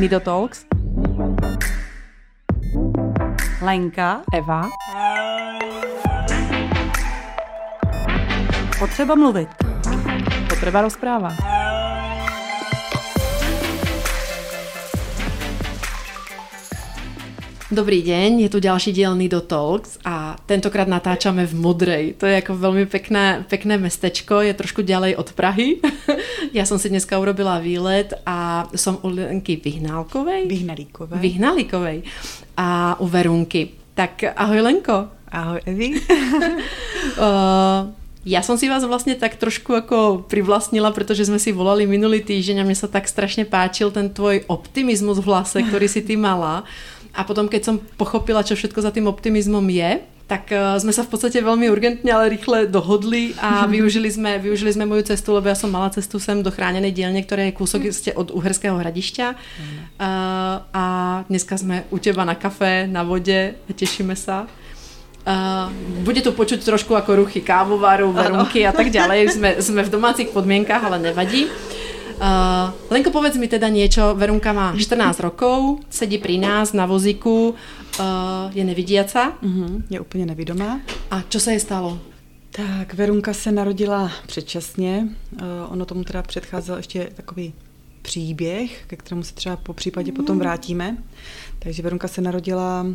[0.00, 0.64] Nido Talks.
[3.62, 4.22] Lenka.
[4.34, 4.68] Eva.
[8.78, 9.48] Potřeba mluvit.
[10.48, 11.28] Potreba rozpráva.
[17.70, 20.19] Dobrý deň, je tu ďalší diel Nido Talks a
[20.50, 22.18] tentokrát natáčame v Modrej.
[22.18, 25.78] To je jako velmi pekné, pekné mestečko, je trošku ďalej od Prahy.
[26.52, 30.50] Já jsem si dneska urobila výlet a som u Lenky Vyhnálkovej.
[30.50, 31.18] Vyhnalíkovej.
[31.20, 32.02] Vyhnalíkovej.
[32.56, 33.78] A u Verunky.
[33.94, 35.06] Tak ahoj Lenko.
[35.30, 35.94] Ahoj Evi.
[37.18, 37.94] uh,
[38.26, 42.60] Já jsem si vás vlastně tak trošku jako privlastnila, protože jsme si volali minulý týždeň
[42.60, 46.64] a mně se tak strašně páčil ten tvoj optimismus v hlase, který si ty mala.
[47.14, 49.98] A potom, keď som pochopila, čo všetko za tým optimizmom je,
[50.30, 54.72] tak uh, jsme se v podstatě velmi urgentně, ale rychle dohodli a využili jsme, využili
[54.72, 57.84] jsme moju cestu, lebo já jsem mala cestu sem do chráněné dílně, které je kúsok
[57.84, 59.30] jste od Uherského hradišťa.
[59.30, 60.06] Uh,
[60.74, 60.84] a
[61.28, 64.32] dneska jsme u těba na kafe, na vodě a těšíme se.
[64.32, 65.72] Uh,
[66.06, 69.28] bude to počuť trošku jako ruchy kávovaru, verunky a tak ďalej.
[69.34, 71.44] Jsme, jsme v domácích podmienkách, ale nevadí.
[71.44, 74.14] Uh, Lenko, povedz mi teda niečo.
[74.14, 77.79] Verunka má 14 rokov, sedí pri nás na vozíku, uh,
[78.52, 79.38] je nevidiaca.
[79.42, 80.80] Uh-huh, je úplně nevidomá.
[81.10, 81.98] A čo se je stalo?
[82.50, 85.08] Tak, Verunka se narodila předčasně.
[85.32, 87.52] Uh, ono tomu teda předcházel ještě takový
[88.02, 90.96] příběh, ke kterému se třeba po případě potom vrátíme.
[91.58, 92.86] Takže Verunka se narodila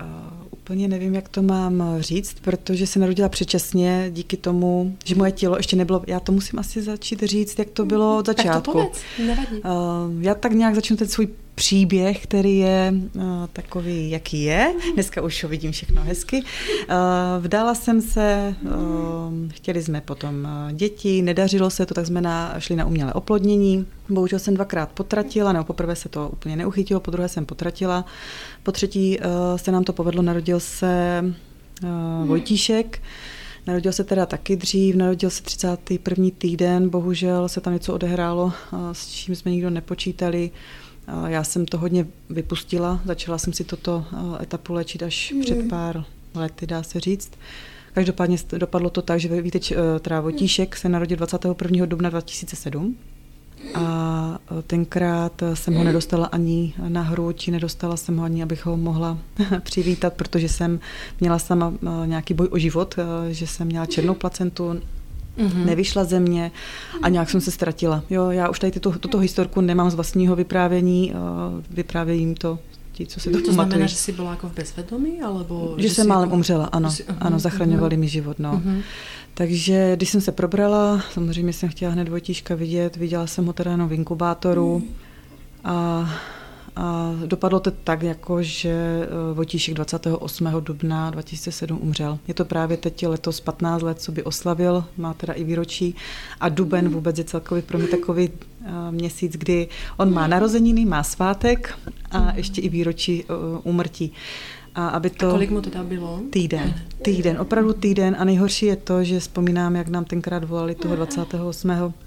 [0.00, 5.32] Uh, úplně nevím, jak to mám říct, protože se narodila předčasně díky tomu, že moje
[5.32, 8.52] tělo ještě nebylo, já to musím asi začít říct, jak to bylo od začátku.
[8.52, 9.56] Tak to povedz, nevadí.
[9.56, 14.74] Uh, já tak nějak začnu ten svůj příběh, který je uh, takový, jaký je.
[14.94, 16.42] Dneska už ho vidím všechno hezky.
[16.42, 16.94] Uh,
[17.40, 18.72] vdala jsem se, uh,
[19.48, 23.86] chtěli jsme potom děti, nedařilo se to, tak jsme na, šli na umělé oplodnění.
[24.08, 28.04] Bohužel jsem dvakrát potratila, nebo poprvé se to úplně neuchytilo, po druhé jsem potratila.
[28.62, 29.18] Po třetí
[29.56, 31.24] se nám to povedlo, narodil se
[32.24, 33.02] Vojtíšek.
[33.66, 36.26] Narodil se teda taky dřív, narodil se 31.
[36.38, 38.52] týden, bohužel se tam něco odehrálo,
[38.92, 40.50] s čím jsme nikdo nepočítali.
[41.26, 44.04] Já jsem to hodně vypustila, začala jsem si toto
[44.40, 45.40] etapu léčit až mm.
[45.40, 47.30] před pár lety, dá se říct.
[47.92, 49.58] Každopádně dopadlo to tak, že víte,
[50.00, 51.86] teda Vojtíšek se narodil 21.
[51.86, 52.96] dubna 2007
[53.74, 59.18] a tenkrát jsem ho nedostala ani na hruď, nedostala jsem ho ani, abych ho mohla
[59.62, 60.80] přivítat, protože jsem
[61.20, 61.72] měla sama
[62.06, 62.94] nějaký boj o život,
[63.30, 64.80] že jsem měla černou placentu,
[65.38, 65.64] mm-hmm.
[65.64, 66.50] nevyšla ze mě
[67.02, 68.02] a nějak jsem se ztratila.
[68.10, 71.12] Jo, já už tady tyto, tuto historku nemám z vlastního vyprávění,
[71.70, 72.58] vyprávějím to
[72.92, 75.22] ti, co si to, to znamená, že jsi byla jako v bezvědomí?
[75.22, 76.36] Alebo že, že jsem málem jako...
[76.36, 76.90] umřela, ano.
[76.90, 78.00] Jsi, uh-huh, ano, zachraňovali uh-huh.
[78.00, 78.52] mi život, no.
[78.52, 78.82] Uh-huh.
[79.34, 83.70] Takže když jsem se probrala, samozřejmě jsem chtěla hned Vojtíška vidět, viděla jsem ho teda
[83.70, 85.72] jenom v inkubátoru uh-huh.
[85.72, 86.10] a
[86.76, 90.48] a dopadlo to tak, jako že eh, Vojtíšek 28.
[90.60, 92.18] dubna 2007 umřel.
[92.28, 95.94] Je to právě teď letos 15 let, co by oslavil, má teda i výročí.
[96.40, 101.02] A duben vůbec je celkově pro mě takový eh, měsíc, kdy on má narozeniny, má
[101.02, 101.78] svátek
[102.10, 103.24] a ještě i výročí
[103.62, 104.12] úmrtí.
[104.74, 105.28] A, aby to...
[105.28, 106.20] A kolik mu teda bylo?
[106.30, 106.74] Týden.
[107.02, 108.16] Týden, opravdu týden.
[108.18, 112.05] A nejhorší je to, že vzpomínám, jak nám tenkrát volali toho 28 Eh,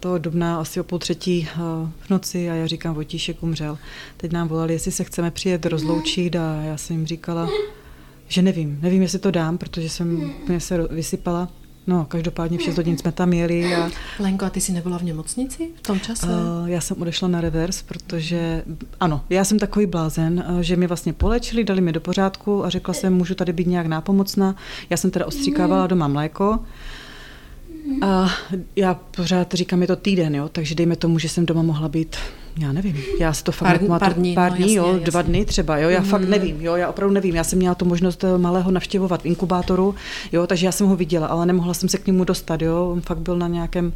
[0.00, 1.58] toho dubna asi o půl třetí eh,
[2.00, 3.78] v noci a já říkám, Vojtíšek umřel.
[4.16, 7.48] Teď nám volali, jestli se chceme přijet rozloučit a já jsem jim říkala,
[8.28, 11.48] že nevím, nevím, jestli to dám, protože jsem mě se vysypala.
[11.86, 13.74] No, každopádně v 6 hodin jsme tam jeli.
[13.74, 13.90] A...
[14.18, 16.26] Lenko, a ty jsi nebyla v nemocnici v tom čase?
[16.26, 18.64] Uh, já jsem odešla na revers, protože,
[19.00, 22.94] ano, já jsem takový blázen, že mi vlastně polečili, dali mi do pořádku a řekla
[22.94, 24.56] jsem, můžu tady být nějak nápomocná.
[24.90, 26.58] Já jsem teda ostříkávala doma mléko
[28.02, 28.30] a
[28.76, 32.16] já pořád říkám, je to týden, jo, takže dejme tomu, že jsem doma mohla být,
[32.58, 34.86] já nevím, já si to fakt pár, nepamatuju, pár dní, pár no, dní jasně, jo,
[34.86, 35.04] jasně.
[35.04, 36.06] dva dny třeba, jo, já mm.
[36.06, 39.26] fakt nevím, jo, já opravdu nevím, já jsem měla tu možnost eh, malého navštěvovat v
[39.26, 39.94] inkubátoru,
[40.32, 43.00] jo, takže já jsem ho viděla, ale nemohla jsem se k němu dostat, jo, on
[43.00, 43.92] fakt byl na nějakém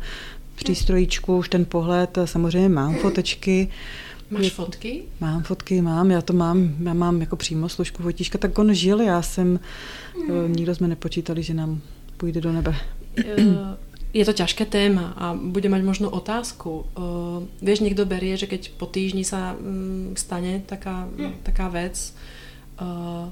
[0.55, 3.69] přístrojíčku, už ten pohled, eh, samozřejmě mám fotečky,
[4.31, 5.03] Máš fotky?
[5.21, 9.01] Mám fotky, mám, já to mám, já mám jako přímo služku Vojtíška, tak on žil,
[9.01, 9.61] já jsem,
[10.29, 10.53] mm.
[10.53, 11.81] nikdo jsme nepočítali, že nám
[12.17, 12.75] půjde do nebe
[14.15, 16.89] je to ťažké téma a bude mať možno otázku.
[16.97, 22.17] Uh, vieš, niekto berie, že keď po týždni sa um, stane taká, um, taká vec,
[22.81, 23.29] uh,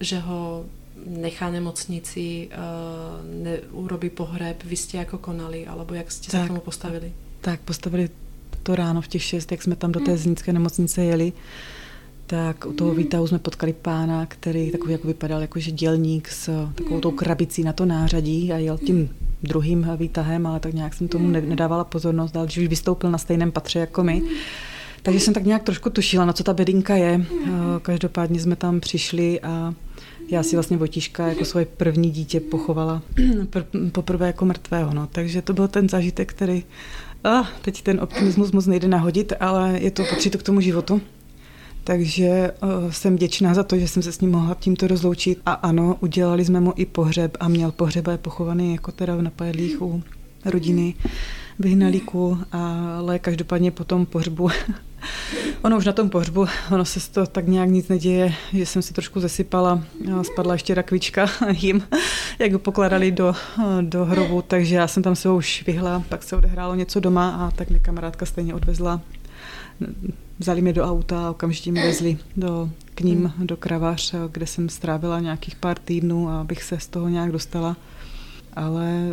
[0.00, 0.64] že ho
[1.04, 6.44] nechá nemocnici, uh, ne, urobí pohreb, vy ste ako konali, alebo jak ste tak, sa
[6.48, 7.12] k tomu postavili?
[7.44, 8.08] Tak, postavili
[8.64, 11.32] to ráno v těch šest, jak jsme tam do té znické nemocnice jeli,
[12.26, 16.68] tak u toho výtahu jsme potkali pána, který takový jako vypadal jako že dělník s
[16.74, 19.08] takovou tou krabicí na to nářadí a jel tím
[19.42, 23.78] druhým výtahem, ale tak nějak jsem tomu nedávala pozornost, ale když vystoupil na stejném patře
[23.78, 24.22] jako my,
[25.02, 27.26] takže jsem tak nějak trošku tušila, na co ta bedinka je.
[27.82, 29.74] Každopádně jsme tam přišli a
[30.30, 33.02] já si vlastně Vojtíška jako svoje první dítě pochovala
[33.92, 34.94] poprvé jako mrtvého.
[34.94, 35.06] No.
[35.06, 36.64] Takže to byl ten zážitek, který
[37.24, 41.00] ah, teď ten optimismus moc nejde nahodit, ale je to patří to k tomu životu.
[41.84, 45.40] Takže uh, jsem vděčná za to, že jsem se s ním mohla tímto rozloučit.
[45.46, 49.16] A ano, udělali jsme mu i pohřeb a měl pohřeb a je pochovaný jako teda
[49.16, 50.02] v napajedlých u
[50.44, 50.94] rodiny
[51.58, 54.50] vyhnalíku, ale každopádně po tom pohřbu,
[55.62, 58.94] ono už na tom pohřbu, ono se to tak nějak nic neděje, že jsem si
[58.94, 59.84] trošku zesypala,
[60.22, 61.26] spadla ještě rakvička
[61.58, 61.82] jim,
[62.38, 63.34] jak ho pokladali do,
[63.80, 67.50] do hrobu, takže já jsem tam se už vyhla, pak se odehrálo něco doma a
[67.50, 69.00] tak mi kamarádka stejně odvezla
[70.38, 74.68] vzali mě do auta a okamžitě mě vezli do, k ním do Kravař, kde jsem
[74.68, 77.76] strávila nějakých pár týdnů, abych se z toho nějak dostala
[78.56, 79.08] ale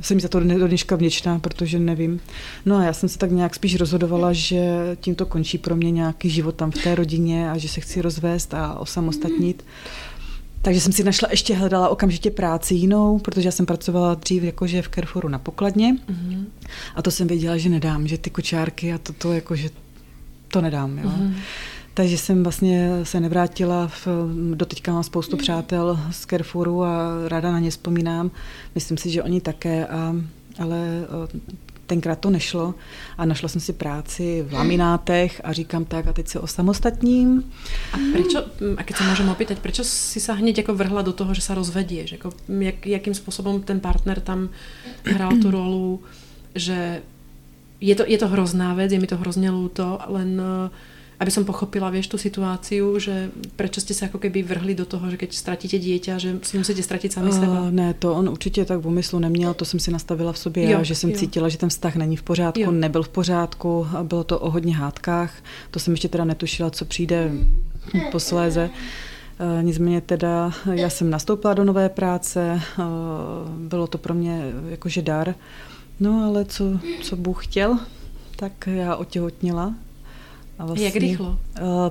[0.00, 2.20] jsem za to do dneška vděčná, protože nevím.
[2.66, 5.90] No a já jsem se tak nějak spíš rozhodovala, že tím to končí pro mě
[5.90, 9.64] nějaký život tam v té rodině a že se chci rozvést a osamostatnit.
[10.62, 14.82] Takže jsem si našla, ještě hledala okamžitě práci jinou, protože já jsem pracovala dřív jakože
[14.82, 16.44] v Carrefouru na pokladně mm-hmm.
[16.94, 19.68] a to jsem věděla, že nedám, že ty kočárky a toto jakože
[20.56, 20.98] to nedám.
[20.98, 21.08] Jo.
[21.08, 21.34] Mm-hmm.
[21.94, 24.08] Takže jsem vlastně se nevrátila, v,
[24.54, 28.30] doteďka mám spoustu přátel z Carrefouru a ráda na ně vzpomínám.
[28.74, 30.16] Myslím si, že oni také, a,
[30.58, 30.78] ale
[31.86, 32.74] tenkrát to nešlo
[33.18, 37.52] a našla jsem si práci v laminátech a říkám tak a teď se osamostatním.
[37.92, 38.44] A prečo,
[38.76, 41.54] a keď sa môžem opýtať, prečo si sa hneď jako vrhla do toho, že sa
[41.54, 42.12] rozvedieš?
[42.12, 44.48] Jako, jak, jakým způsobem ten partner tam
[45.04, 46.02] hrál tu rolu,
[46.54, 47.02] že
[47.80, 50.70] je to, je to hrozná vec, je mi to hrozně lúto, len uh,
[51.16, 55.08] aby som pochopila, vieš, tú situáciu, že prečo ste sa ako keby vrhli do toho,
[55.08, 57.58] že keď stratíte dieťa, že si musíte stratit sami uh, seba?
[57.70, 60.70] Ne, to on určitě tak v úmyslu neměl, to jsem si nastavila v sobě, jo,
[60.70, 61.16] já, že jsem jo.
[61.16, 62.70] cítila, že ten vztah není v pořádku, jo.
[62.70, 65.32] nebyl v pořádku, bylo to o hodně hádkách,
[65.70, 67.32] to jsem ještě teda netušila, co přijde
[68.12, 68.70] posléze.
[69.40, 72.60] Uh, nicméně teda já jsem nastoupila do nové práce,
[73.68, 75.34] bylo to pro mě jakože dar,
[76.00, 76.64] no ale co,
[77.02, 77.78] co Bůh chtěl,
[78.36, 79.74] tak já otěhotnila
[80.58, 81.28] a vlastně, Jak rychlo?
[81.28, 81.36] Uh,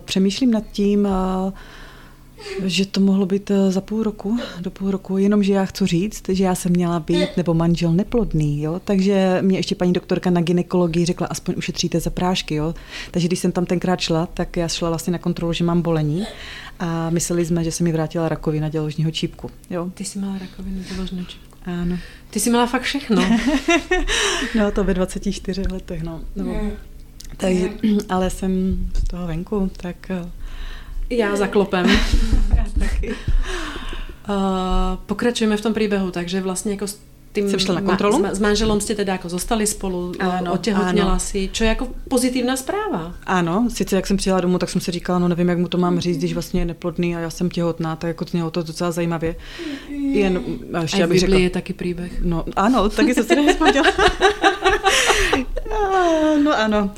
[0.06, 1.54] přemýšlím nad tím, uh,
[2.66, 6.30] že to mohlo být uh, za půl roku, do půl roku, jenomže já chci říct,
[6.30, 8.82] že já jsem měla být nebo manžel neplodný, jo?
[8.84, 12.74] takže mě ještě paní doktorka na ginekologii řekla, aspoň ušetříte za prášky, jo?
[13.12, 16.26] takže když jsem tam tenkrát šla, tak já šla vlastně na kontrolu, že mám bolení
[16.80, 19.52] a mysleli jsme, že se mi vrátila rakovina děložního čípku.
[19.70, 19.92] Jo?
[19.94, 21.56] Ty jsi měla rakovinu děložního čípku.
[21.66, 21.98] Ano.
[22.36, 23.22] Ty jsi měla fakt všechno.
[24.56, 26.22] no to ve 24 letech, no.
[26.36, 26.44] no.
[26.46, 26.72] Mm.
[27.38, 27.70] Takže,
[28.10, 30.12] ale jsem z toho venku, tak...
[30.12, 30.32] Eh,
[31.10, 31.86] Já zaklopem.
[32.56, 33.10] Já taky.
[33.10, 33.16] Uh,
[35.06, 36.86] pokračujeme v tom příběhu, takže vlastně jako
[37.36, 38.20] tým Jsem šla na kontrolu?
[38.20, 41.20] Ma, s, s manželom jste teda jako zostali spolu, ano, otěhotněla ano.
[41.20, 43.14] si, čo je jako pozitivná zpráva.
[43.26, 45.78] Ano, sice jak jsem přijela domů, tak jsem si říkala, no nevím, jak mu to
[45.78, 48.92] mám říct, když vlastně je neplodný a já jsem těhotná, tak jako znělo to docela
[48.92, 49.36] zajímavě.
[49.90, 50.44] Jen,
[50.74, 52.22] a ještě, a řekla, je taky příběh.
[52.22, 53.88] No ano, taky jsem si nevzpomněla.
[56.44, 56.92] no ano.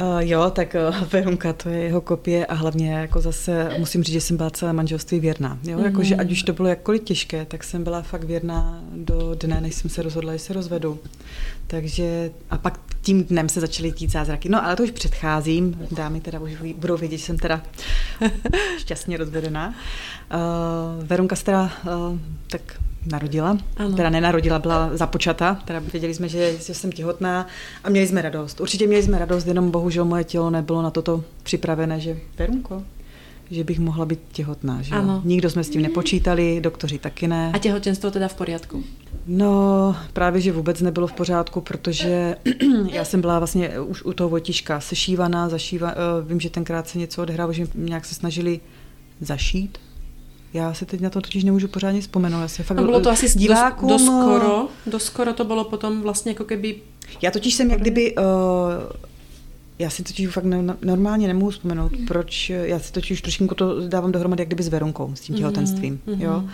[0.00, 4.12] Uh, jo, tak uh, Verunka, to je jeho kopie a hlavně jako zase musím říct,
[4.12, 5.58] že jsem byla celé manželství věrná.
[5.62, 5.78] Jo?
[5.78, 5.84] Mm-hmm.
[5.84, 9.74] Jakože ať už to bylo jakkoliv těžké, tak jsem byla fakt věrná do dne, než
[9.74, 10.98] jsem se rozhodla, že se rozvedu.
[11.66, 14.48] Takže a pak tím dnem se začaly tít zázraky.
[14.48, 17.62] No ale to už předcházím, dámy teda už budou vědět, že jsem teda
[18.78, 19.74] šťastně rozvedená.
[20.34, 22.18] Uh, Verunka se teda uh,
[22.50, 22.62] tak
[23.06, 23.96] narodila, ano.
[23.96, 27.46] teda nenarodila, byla započata, teda věděli jsme, že, že jsem těhotná
[27.84, 28.60] a měli jsme radost.
[28.60, 32.82] Určitě měli jsme radost, jenom bohužel moje tělo nebylo na toto připravené, že Verunko,
[33.50, 34.82] že bych mohla být těhotná.
[34.82, 35.22] Že ano.
[35.24, 37.50] Nikdo jsme s tím nepočítali, doktoři taky ne.
[37.54, 38.84] A těhotenstvo teda v pořádku?
[39.26, 42.36] No, právě, že vůbec nebylo v pořádku, protože
[42.92, 46.98] já jsem byla vlastně už u toho Vojtiška sešívaná, zašíva, uh, vím, že tenkrát se
[46.98, 48.60] něco odehrálo, že nějak se snažili
[49.20, 49.78] zašít,
[50.56, 52.40] já se teď na to totiž nemůžu pořádně vzpomenout.
[52.40, 53.88] Já se fakt no bylo to asi divákům...
[53.88, 56.76] dost, skoro, dost skoro to bylo potom vlastně jako keby...
[57.22, 58.14] Já totiž jsem jak kdyby...
[58.16, 58.24] Uh,
[59.78, 64.12] já si totiž fakt ne, normálně nemůžu vzpomenout, proč, já si totiž trošku to dávám
[64.12, 66.22] dohromady jak kdyby s Veronkou, s tím mhm, těhotenstvím, mm-hmm.
[66.22, 66.44] jo.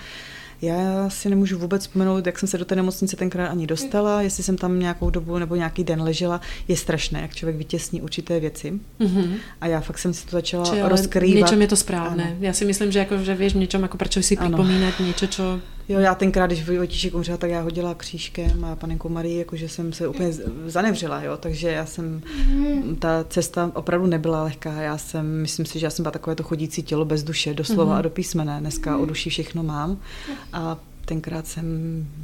[0.63, 4.43] Já si nemůžu vůbec vzpomenout, jak jsem se do té nemocnice tenkrát ani dostala, jestli
[4.43, 6.41] jsem tam nějakou dobu nebo nějaký den ležela.
[6.69, 8.81] Je strašné, jak člověk vytěsní určité věci.
[9.01, 9.35] Mm-hmm.
[9.61, 11.41] A já fakt jsem si to začala Či, rozkrývat.
[11.41, 12.25] Něčem je to správné.
[12.25, 12.37] Ano.
[12.41, 15.99] Já si myslím, že, jako, že víš něčem, jako proč si připomínat něco, co Jo,
[15.99, 20.09] já tenkrát, když Vojtíšek umřel, tak já hodila křížkem a panenku Marii, jakože jsem se
[20.09, 20.33] úplně
[20.67, 22.23] zanevřela, jo, takže já jsem,
[22.99, 26.43] ta cesta opravdu nebyla lehká, já jsem, myslím si, že já jsem byla takové to
[26.43, 27.99] chodící tělo bez duše, doslova mm-hmm.
[27.99, 29.99] a do písmene, dneska o duši všechno mám
[30.53, 31.67] a tenkrát jsem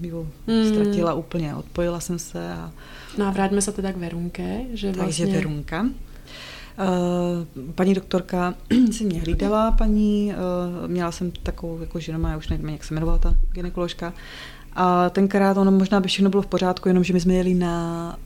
[0.01, 0.69] ju mm.
[0.69, 2.53] ztratila úplně, odpojila jsem se.
[2.53, 2.73] A...
[3.19, 4.61] No a vrátíme se teda k Verunke.
[4.73, 5.25] Že vlastně...
[5.25, 5.87] Takže Verunka.
[6.79, 8.55] Uh, paní doktorka
[8.93, 10.33] si mě hlídala, paní,
[10.83, 14.13] uh, měla jsem takovou jako ženu, já už nevím, jak se jmenovala ta gynekoložka.
[14.73, 18.17] A tenkrát ono možná by všechno bylo v pořádku, jenom že my jsme jeli na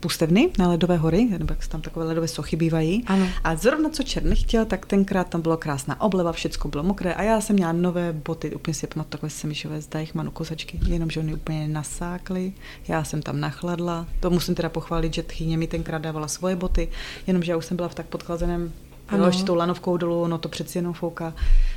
[0.00, 3.04] pustevny na Ledové hory, nebo jak tam takové ledové sochy bývají.
[3.06, 3.26] Ano.
[3.44, 7.22] A zrovna co Čern chtěl, tak tenkrát tam bylo krásná obleva, všechno bylo mokré a
[7.22, 11.20] já jsem měla nové boty, úplně si pamatuju takové semišové z Deichmannu kozačky, jenom že
[11.20, 12.52] oni úplně nasákly,
[12.88, 16.88] já jsem tam nachladla, to musím teda pochválit, že tchýně mi tenkrát dávala svoje boty,
[17.26, 18.72] jenomže já už jsem byla v tak podchlazeném
[19.08, 19.26] ano.
[19.26, 21.34] ještě tou lanovkou dolů, no to přeci jenom fouká.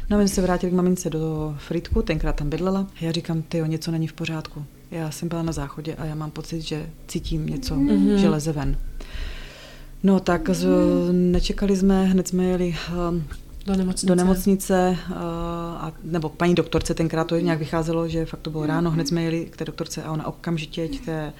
[0.10, 2.79] No my se vrátili k mamince do Fritku, tenkrát tam bydlela.
[2.79, 4.65] A já říkám, ty něco není v pořádku.
[4.91, 8.15] Já jsem byla na záchodě a já mám pocit, že cítím něco, mm-hmm.
[8.15, 8.77] že leze ven.
[10.03, 10.67] No tak z,
[11.12, 12.75] nečekali jsme, hned jsme jeli
[13.10, 13.24] um,
[13.65, 18.25] do nemocnice, do nemocnice uh, a, nebo k paní doktorce, tenkrát to nějak vycházelo, že
[18.25, 21.33] fakt to bylo ráno, hned jsme jeli k té doktorce a ona okamžitě k té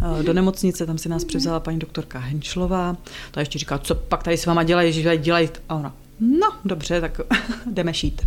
[0.00, 2.96] uh, do nemocnice, tam si nás převzala paní doktorka Henčlová,
[3.30, 7.00] ta ještě říká, co pak tady s váma dělají, že dělají, a ona, no dobře,
[7.00, 7.20] tak
[7.72, 8.26] jdeme šít.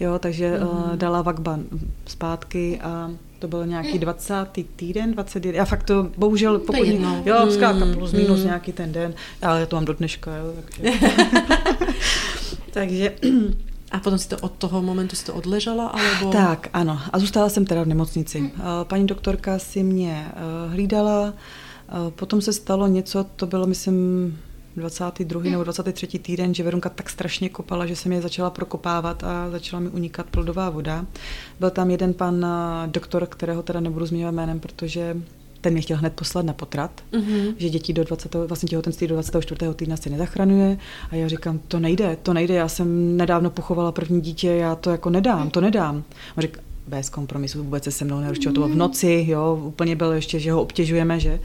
[0.00, 1.64] Jo, takže uh, dala vakban
[2.06, 4.34] zpátky a to byl nějaký 20.
[4.76, 5.58] týden, 21.
[5.58, 6.76] Já fakt to, bohužel, pokud...
[6.76, 7.22] To jedno.
[7.26, 7.50] Jo, mm.
[7.50, 8.46] zkrátka plus minus mm.
[8.46, 10.98] nějaký ten den, ale já to mám do dneška, jo, takže...
[12.72, 13.14] takže
[13.90, 16.32] a potom si to od toho momentu si to odležela, alebo...
[16.32, 17.00] Tak, ano.
[17.12, 18.40] A zůstala jsem teda v nemocnici.
[18.40, 18.52] Mm.
[18.82, 24.38] Paní doktorka si mě eh, hlídala, eh, potom se stalo něco, to bylo, myslím,
[24.78, 25.42] 22.
[25.42, 26.06] nebo 23.
[26.06, 30.26] týden, že Verunka tak strašně kopala, že se mě začala prokopávat a začala mi unikat
[30.26, 31.06] plodová voda.
[31.60, 35.16] Byl tam jeden pan eh, doktor, kterého teda nebudu zmiňovat jménem, protože
[35.60, 37.54] ten mě chtěl hned poslat na potrat, uh-huh.
[37.56, 39.60] že děti do 20, vlastně těhotenství do 24.
[39.74, 40.78] týdna se nezachraňuje
[41.10, 44.90] a já říkám, to nejde, to nejde, já jsem nedávno pochovala první dítě, já to
[44.90, 46.04] jako nedám, to nedám.
[46.36, 49.96] On říká, bez kompromisu, vůbec se se mnou neurčilo, to bylo v noci, jo, úplně
[49.96, 51.40] bylo ještě, že ho obtěžujeme, že.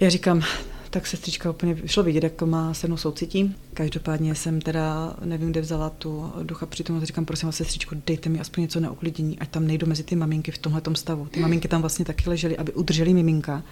[0.00, 0.42] Já říkám,
[0.90, 3.56] tak sestřička úplně šlo vidět, jak má se mnou soucití.
[3.74, 8.28] Každopádně jsem teda, nevím, kde vzala tu ducha při tom, říkám, prosím vás, sestřičko, dejte
[8.28, 11.26] mi aspoň něco na uklidění, ať tam nejdu mezi ty maminky v tomhle stavu.
[11.26, 13.62] Ty maminky tam vlastně taky ležely, aby udrželi miminka.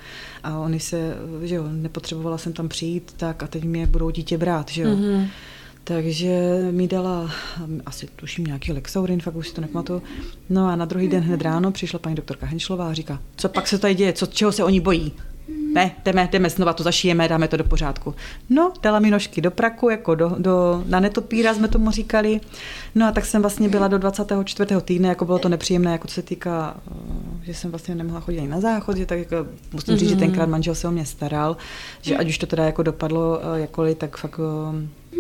[0.43, 4.39] A oni se, že jo, nepotřebovala jsem tam přijít, tak a teď mě budou dítě
[4.39, 4.91] brát, že jo.
[4.91, 5.27] Mm-hmm.
[5.85, 7.31] Takže mi dala
[7.87, 10.03] asi tuším nějaký Lexaurin, fakt už si to nepamatuju.
[10.51, 13.69] No a na druhý den hned ráno přišla paní doktorka Henšlová a říká, co pak
[13.69, 15.13] se tady děje, co, čeho se oni bojí
[15.75, 18.15] ne, jdeme, jdeme znova to zašijeme, dáme to do pořádku.
[18.51, 22.41] No, dala mi nožky do praku, jako do, do, na netopíra jsme tomu říkali.
[22.95, 24.75] No a tak jsem vlastně byla do 24.
[24.85, 26.95] týdne, jako bylo to nepříjemné, jako co se týká, eh,
[27.43, 29.37] že jsem vlastně nemohla chodit ani na záchod, že tak jako,
[29.73, 30.09] musím říct, mm-hmm.
[30.09, 30.25] že mhm.
[30.25, 31.57] tenkrát manžel se o mě staral,
[32.03, 35.19] že ať už to teda jako dopadlo eh, jakkoliv, tak fakt eh,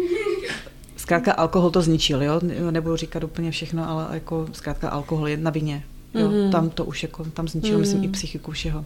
[0.96, 2.40] zkrátka alkohol to zničil, jo?
[2.70, 5.84] nebudu říkat úplně všechno, ale jako zkrátka alkohol je na vině.
[6.14, 6.28] Jo?
[6.28, 6.50] Mm-hmm.
[6.50, 7.80] Tam to už jako, tam zničilo, mm-hmm.
[7.80, 8.84] myslím, i psychiku všeho.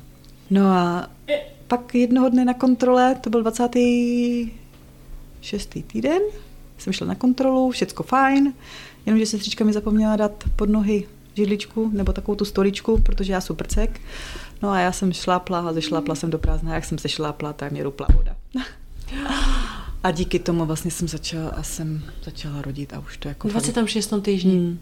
[0.51, 1.09] No a
[1.73, 5.69] pak jednoho dne na kontrole, to byl 26.
[5.87, 6.23] týden,
[6.79, 8.55] jsem šla na kontrolu, všecko fajn,
[9.07, 13.57] jenomže sestřička mi zapomněla dát pod nohy židličku nebo takovou tu stoličku, protože já jsem
[13.57, 14.01] prcek.
[14.63, 16.75] No a já jsem šlápla a zešlápla jsem do prázdna.
[16.75, 18.37] Jak jsem se šlápla, tak mě rupla voda.
[20.05, 23.49] A díky tomu vlastně jsem začala a jsem začala rodit a už to jako...
[23.49, 24.15] 26.
[24.23, 24.57] týždni.
[24.57, 24.79] Hmm.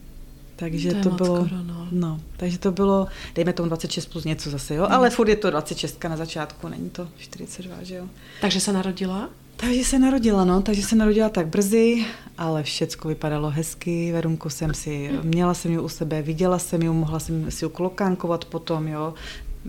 [0.61, 1.89] Takže to, to bylo, skoro, no.
[1.93, 2.21] no.
[2.37, 4.93] takže to bylo, dejme tomu 26 plus něco zase, jo, mm.
[4.93, 8.05] ale furt je to 26 na začátku, není to 42, že jo.
[8.41, 9.29] Takže se narodila?
[9.57, 12.07] Takže se narodila, no, takže se narodila tak brzy,
[12.39, 16.89] ale všecko vypadalo hezky, Verunku jsem si, měla jsem ji u sebe, viděla jsem ji,
[16.89, 19.15] mohla jsem si ji klokánkovat potom, jo.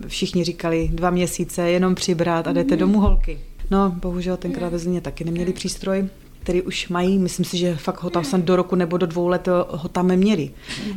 [0.06, 3.38] Všichni říkali dva měsíce, jenom přibrat a jdete domů holky.
[3.70, 6.08] No, bohužel tenkrát ve Zlíně taky neměli přístroj,
[6.42, 9.48] který už mají, myslím si, že fakt ho tam do roku nebo do dvou let
[9.68, 10.50] ho tam měli,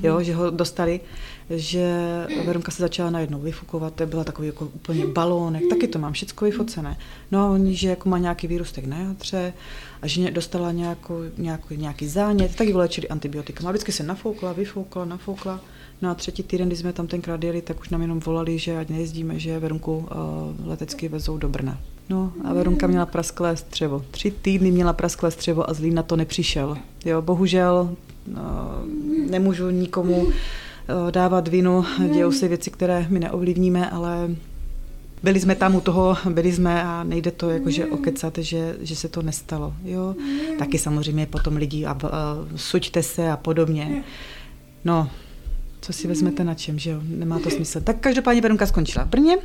[0.04, 1.00] jo, že ho dostali,
[1.50, 1.88] že
[2.46, 6.98] Verunka se začala najednou vyfukovat, byla takový jako úplně balónek, taky to mám všecko vyfocené.
[7.32, 9.54] No a oni, že jako má nějaký výrůstek na játře
[10.02, 13.68] a že dostala nějakou, nějaký, nějaký zánět, tak ji antibiotika.
[13.68, 15.60] A vždycky se nafoukla, vyfoukla, nafoukla.
[16.02, 18.78] No a třetí týden, když jsme tam tenkrát jeli, tak už nám jenom volali, že
[18.78, 20.08] ať nejezdíme, že Verunku uh,
[20.68, 21.78] letecky vezou do Brna.
[22.10, 24.06] No a Verunka měla prasklé střevo.
[24.12, 26.78] Tři týdny měla prasklé střevo a Zlín na to nepřišel.
[27.06, 27.96] Jo, bohužel
[28.28, 28.36] uh,
[29.30, 30.32] nemůžu nikomu uh,
[31.12, 34.30] dávat vinu, dějou se věci, které my neovlivníme, ale
[35.24, 39.08] byli jsme tam u toho, byli jsme a nejde to jakože okecat, že, že se
[39.08, 39.74] to nestalo.
[39.84, 40.16] Jo?
[40.60, 44.04] Taky samozřejmě potom lidi a, a suďte se a podobně.
[44.86, 45.10] no,
[45.82, 47.82] co si vezmete na čem, že jo, nemá to smysl.
[47.82, 49.38] Tak každopádně Verunka skončila v Brně,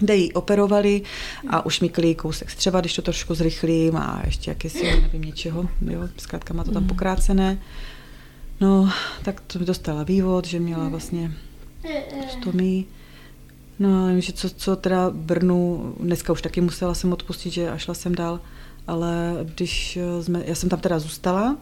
[0.00, 1.02] kde ji operovali
[1.48, 6.54] a ušmykli kousek střeva, když to trošku zrychlím a ještě jakési, nevím, něčeho, jo, zkrátka
[6.54, 7.58] má to tam pokrácené.
[8.60, 8.90] No,
[9.22, 11.32] tak to dostala vývod, že měla vlastně
[12.28, 12.84] stomii.
[13.78, 17.78] No, ale že co, co teda Brnu, dneska už taky musela jsem odpustit, že a
[17.78, 18.40] šla jsem dál,
[18.86, 21.56] ale když jsme, já jsem tam teda zůstala,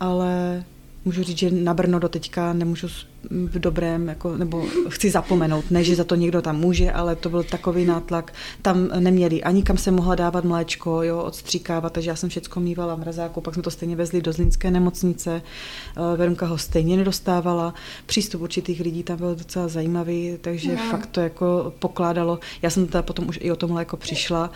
[0.00, 0.64] ale
[1.06, 2.88] můžu říct, že na Brno do teďka nemůžu
[3.30, 7.28] v dobrém, jako, nebo chci zapomenout, ne, že za to někdo tam může, ale to
[7.28, 8.32] byl takový nátlak.
[8.62, 12.94] Tam neměli ani kam se mohla dávat mléčko, jo, odstříkávat, takže já jsem všechno mývala
[12.94, 17.74] v mrazáku, pak jsme to stejně vezli do Zlínské nemocnice, eh, Verunka ho stejně nedostávala,
[18.06, 20.90] přístup určitých lidí tam byl docela zajímavý, takže no.
[20.90, 22.38] fakt to jako pokládalo.
[22.62, 24.50] Já jsem teda potom už i o tom mléko přišla,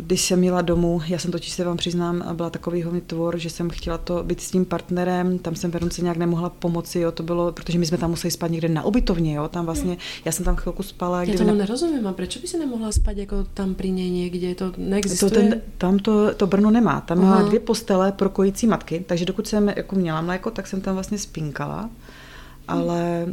[0.00, 3.50] když jsem měla domů, já jsem totiž se vám přiznám, byla takový hovný tvor, že
[3.50, 7.22] jsem chtěla to být s tím partnerem, tam jsem Verunce nějak nemohla pomoci, jo, to
[7.22, 10.44] bylo, protože my jsme tam museli spát někde na ubytovně, jo, tam vlastně, já jsem
[10.44, 11.22] tam chvilku spala.
[11.22, 11.56] Já tomu ne...
[11.56, 15.30] nerozumím, a proč by si nemohla spát jako tam při něj někde, to neexistuje?
[15.30, 17.30] To ten, tam to, to Brno nemá, tam Aha.
[17.30, 20.94] má dvě postele pro kojící matky, takže dokud jsem jako měla mléko, tak jsem tam
[20.94, 21.90] vlastně spinkala,
[22.68, 23.26] ale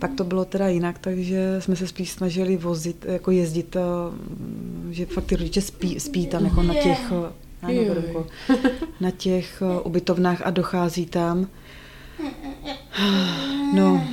[0.00, 3.80] tak to bylo teda jinak, takže jsme se spíš snažili vozit, jako jezdit, eh,
[4.90, 7.12] že fakt ty rodiče spí, spí tam jako na těch,
[7.62, 8.26] ano,
[9.00, 11.46] na těch eh, ubytovnách a dochází tam.
[13.74, 14.04] No,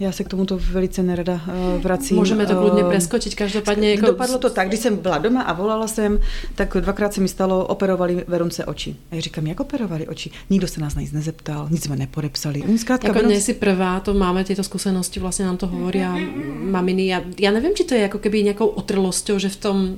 [0.00, 2.16] já se k tomuto velice nerada uh, vracím.
[2.16, 3.90] Můžeme to klidně preskočit, každopádně.
[3.90, 4.06] Jako...
[4.06, 6.18] Dopadlo to tak, když jsem byla doma a volala jsem,
[6.54, 8.96] tak dvakrát se mi stalo, operovali Verunce oči.
[9.10, 10.30] A já říkám, jak operovali oči?
[10.50, 12.62] Nikdo se nás na nic nezeptal, nic jsme nepodepsali.
[12.62, 13.40] Oni zkrátka jako Verunce...
[13.40, 16.16] si prvá, to máme tyto zkušenosti, vlastně nám to hovorí a
[16.60, 17.06] maminy.
[17.06, 19.96] Já, já nevím, či to je jako keby nějakou otrlosťou, že v tom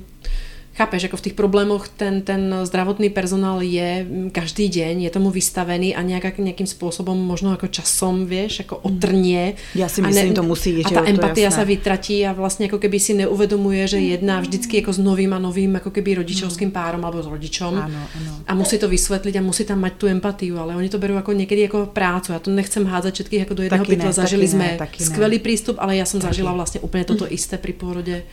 [0.77, 5.95] Chápeš, jako v těch problémoch ten, ten zdravotný personál je každý den, je tomu vystavený
[5.95, 8.95] a nějak, nějakým způsobem, možno jako časom, víš, jako hmm.
[8.95, 9.53] otrně.
[9.75, 12.77] Já si myslím, ne, to musí, A ta jo, empatia se vytratí a vlastně jako
[12.77, 16.73] keby si neuvedomuje, že jedná vždycky jako s novým a novým jako keby rodičovským hmm.
[16.73, 17.75] párom alebo s rodičom.
[17.75, 18.37] Ano, ano.
[18.47, 21.31] A musí to vysvětlit a musí tam mať tu empatiu, ale oni to berou jako
[21.31, 22.31] někdy jako prácu.
[22.31, 24.13] Já to nechcem házet všetkých jako do jedného pytle.
[24.13, 26.33] Zažili jsme skvělý přístup, ale já jsem taky.
[26.33, 28.23] zažila vlastně úplně toto isté při porodě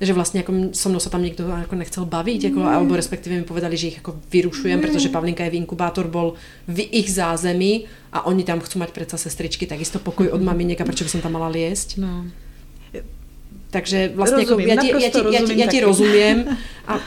[0.00, 2.66] že vlastně jako so mnou se tam někdo jako nechcel bavit, jako, mm.
[2.66, 4.86] alebo respektive mi povedali, že jich jako vyrušujem, mm.
[4.86, 6.34] protože Pavlinka je v inkubátor bol
[6.68, 10.84] v ich zázemí a oni tam chcou mať predsa sestričky, takisto pokoj od maminek a
[10.84, 11.98] proč by som tam mala liesť.
[11.98, 12.24] No.
[13.70, 17.00] Takže vlastně rozumím, jako, já, ti, já, ti, já, ti, já ti rozumím a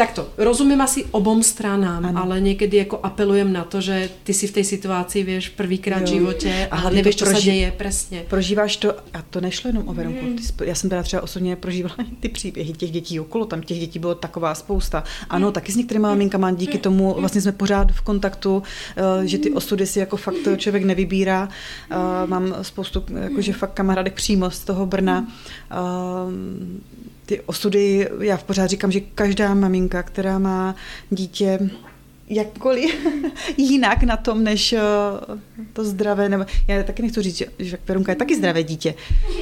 [0.00, 2.22] Takto, rozumím asi obom stranám, ano.
[2.22, 6.06] ale někdy jako apelujem na to, že ty si v té situaci, víš, prvýkrát v
[6.06, 8.24] životě a, a nevíš, co proži- se děje, přesně.
[8.28, 10.38] Prožíváš to, a to nešlo jenom o Veronku, mm.
[10.64, 14.14] já jsem teda třeba osobně prožívala ty příběhy těch dětí okolo, tam těch dětí bylo
[14.14, 15.04] taková spousta.
[15.30, 15.52] Ano, mm.
[15.52, 18.62] taky s některými maminkami díky tomu vlastně jsme pořád v kontaktu,
[18.96, 21.48] eh, že ty osudy si jako fakt člověk nevybírá.
[21.90, 25.26] Eh, mám spoustu jakože fakt kamarádek přímo z toho Brna
[25.70, 25.76] eh,
[27.30, 30.74] ty osudy, já v pořád říkám, že každá maminka, která má
[31.10, 31.58] dítě
[32.28, 33.06] jakkoliv
[33.56, 34.80] jinak na tom, než eh,
[35.72, 38.94] to zdravé, nebo já taky nechci říct, že Perunka je taky zdravé dítě,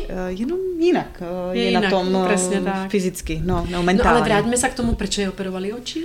[0.09, 2.29] eh, jenom jinak eh, je, je jinak, na tom
[2.65, 2.91] tak.
[2.91, 4.11] fyzicky, no, no mentálně.
[4.11, 6.05] No ale vrátíme se k tomu, proč je operovali oči?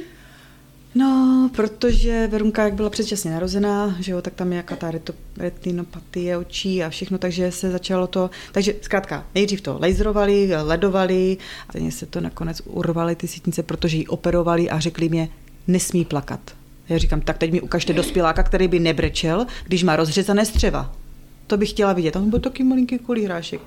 [0.96, 4.92] No, protože Verunka, jak byla předčasně narozená, že jo, tak tam je jaká ta
[5.38, 11.38] retinopatie očí a všechno, takže se začalo to, takže zkrátka, nejdřív to laserovali, ledovali
[11.70, 15.30] a se to nakonec urvali ty sítnice, protože ji operovali a řekli mě,
[15.68, 16.40] nesmí plakat.
[16.90, 20.96] Já říkám, tak teď mi ukažte dospěláka, který by nebrečel, když má rozřezané střeva.
[21.48, 22.12] To bych chtěla vidět.
[22.12, 23.62] Tam byl taky malinký kulý hrášek.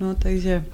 [0.00, 0.64] No, takže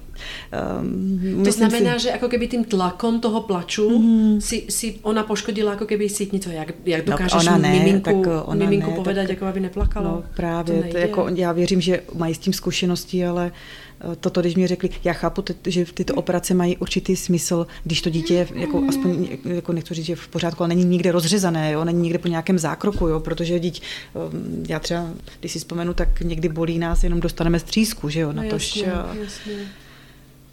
[0.81, 2.03] Um, to znamená, si...
[2.03, 4.41] že jako keby tím tlakom toho plaču mm.
[4.41, 6.51] si, si ona poškodila jako keby sítnico.
[6.51, 9.47] Jak, jak no, dokážeš no, ona ne, miminku, tak ona miminku ne, povedat, tak, jako
[9.47, 10.07] aby neplakalo?
[10.07, 13.84] No právě, to, to jako, já věřím, že mají s tím zkušenosti, ale eh,
[14.21, 18.35] toto, když mi řekli, já chápu, že tyto operace mají určitý smysl, když to dítě
[18.35, 22.03] je, jako, aspoň, jako nechci říct, že v pořádku, ale není nikde rozřezané, jo, není
[22.03, 23.83] nikde po nějakém zákroku, jo, protože dítě,
[24.15, 28.33] ehm, já třeba, když si vzpomenu, tak někdy bolí nás, jenom dostaneme střízku, že jo,
[28.33, 29.67] na no, tož, jasně, jasně.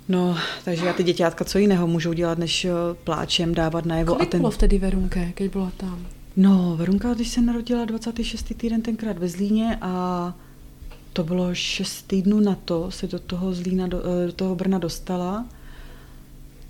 [0.09, 2.71] No, takže já ty děťátka co jiného můžou dělat, než eh,
[3.03, 4.13] pláčem dávat najevo.
[4.13, 4.41] Kolik a ten...
[4.41, 6.07] bylo vtedy Verunke, když byla tam?
[6.37, 8.53] No, Verunka, když se narodila 26.
[8.57, 10.33] týden tenkrát ve Zlíně a
[11.13, 14.77] to bylo 6 týdnů na to, se do toho Zlína, do, eh, do toho Brna
[14.77, 15.45] dostala,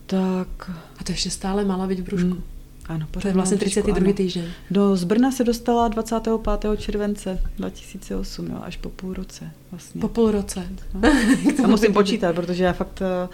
[0.05, 0.71] tak...
[0.97, 2.27] A to ještě stále mala být v brůžku.
[2.27, 2.43] Hmm.
[2.87, 4.13] Ano, to je vlastně 32.
[4.13, 4.45] týden.
[4.71, 6.77] Do z Brna se dostala 25.
[6.77, 9.51] července 2008, jo, až po půl roce.
[9.71, 10.01] Vlastně.
[10.01, 10.67] Po půl roce.
[10.93, 11.09] No.
[11.63, 13.29] a musím počítat, protože já fakt, eh,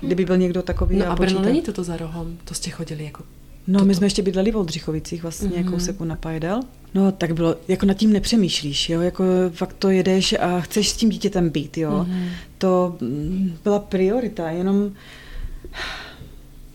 [0.00, 0.96] kdyby byl někdo takový...
[0.96, 3.24] No a Brno není toto za rohom, to jste chodili jako
[3.66, 3.86] No, toto.
[3.86, 5.56] my jsme ještě bydleli v Oldřichovicích, vlastně Mhm.
[5.66, 5.70] mm-hmm.
[5.70, 6.60] kousek na Pajdel.
[6.94, 10.96] No, tak bylo, jako nad tím nepřemýšlíš, jo, jako fakt to jedeš a chceš s
[10.96, 11.90] tím dítětem být, jo.
[12.08, 12.12] Mhm.
[12.22, 12.28] Mm-hmm.
[12.58, 14.92] To mm, byla priorita, jenom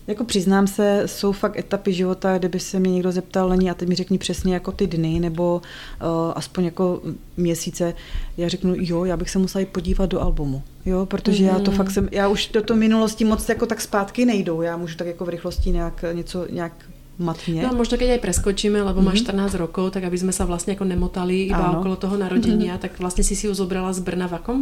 [0.08, 3.88] jako přiznám se, jsou fakt etapy života, kdyby se mě někdo zeptal, Lení, a teď
[3.88, 5.62] mi řekni přesně jako ty dny, nebo
[6.02, 7.00] uh, aspoň jako
[7.36, 7.94] měsíce,
[8.36, 11.54] já řeknu, jo, já bych se musela jít podívat do albumu, jo, protože mm-hmm.
[11.54, 14.76] já to fakt jsem, já už do toho minulosti moc jako tak zpátky nejdou, já
[14.76, 16.72] můžu tak jako v rychlosti nějak něco, nějak
[17.18, 17.62] matně.
[17.62, 20.86] No možno keď aj preskočíme, lebo máš 14 rokov, tak aby sme sa vlastne ako
[20.86, 21.82] nemotali iba Áno.
[21.82, 24.58] okolo toho narodenia, tak vlastne si si ju zobrala z Brna v akom?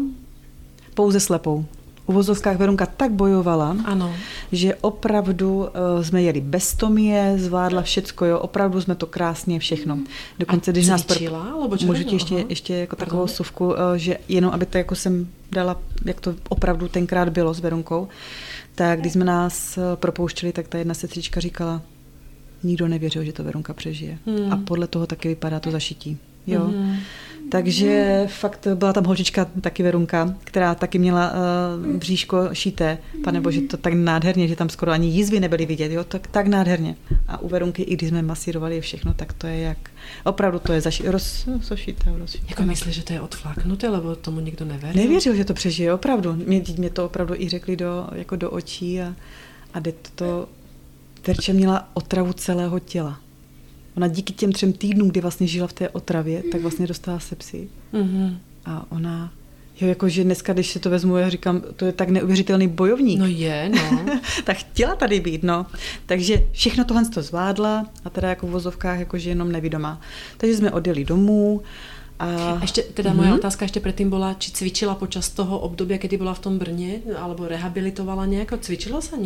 [0.97, 1.69] Pouze slepou.
[2.07, 4.15] U vozovkách Verunka tak bojovala, Áno.
[4.55, 9.99] že opravdu uh, jsme jeli bez tomie, zvládla všecko, jo, opravdu jsme to krásně všechno.
[10.39, 11.03] Dokonce, A když nás...
[11.03, 13.09] čo Můžu ti ještě, ještě jako Pardon.
[13.09, 17.55] takovou suvku, uh, že jenom aby to jako jsem dala, jak to opravdu tenkrát bylo
[17.55, 18.09] s Verunkou,
[18.75, 21.83] tak když jsme nás eh, propouštěli, tak ta jedna sestřička říkala,
[22.63, 24.19] nikdo nevěřil, že to Verunka přežije.
[24.27, 24.53] Hmm.
[24.53, 26.19] A podle toho taky vypadá to zašití.
[26.47, 26.65] Jo.
[26.65, 26.97] Mhm.
[27.51, 32.99] Takže fakt byla tam holčička, taky Verunka, která taky měla uh, bříško šité.
[33.25, 36.47] Pane bože, to tak nádherně, že tam skoro ani jízvy nebyly vidět, jo, tak, tak
[36.47, 36.97] nádherně.
[37.29, 39.79] A u Verunky, i když jsme masírovali všechno, tak to je jak,
[40.25, 42.47] opravdu to je zaši, roz, rozošité, rozšité.
[42.49, 45.03] Jako myslíš, že to je odflaknuté, lebo tomu nikdo neveril?
[45.03, 46.33] Nevěřil, že to přežije, opravdu.
[46.33, 49.15] Mě, mě to opravdu i řekli do, jako do očí a,
[49.75, 50.49] a jde to,
[51.27, 53.21] Verče měla otravu celého těla.
[53.97, 57.69] Ona díky těm třem týdnům, kdy vlastně žila v té otravě, tak vlastně dostala sepsi.
[57.93, 58.39] Mhm.
[58.67, 59.33] A ona,
[59.81, 63.19] jo, jakože dneska, když si to vezmu, já říkám, to je tak neuvěřitelný bojovník.
[63.19, 64.01] No je, no.
[64.45, 65.67] tak chtěla tady být, no.
[66.07, 70.01] Takže všechno tohle to zvládla a teda jako v vozovkách jakože jenom nevidomá.
[70.37, 71.63] Takže jsme odjeli domů
[72.19, 72.59] a...
[72.65, 76.43] Ešte, teda moja otázka ešte predtým bola, či cvičila počas toho obdobia, kedy bola v
[76.49, 78.57] tom Brne, alebo rehabilitovala nejako?
[78.57, 79.21] Cvičila sa?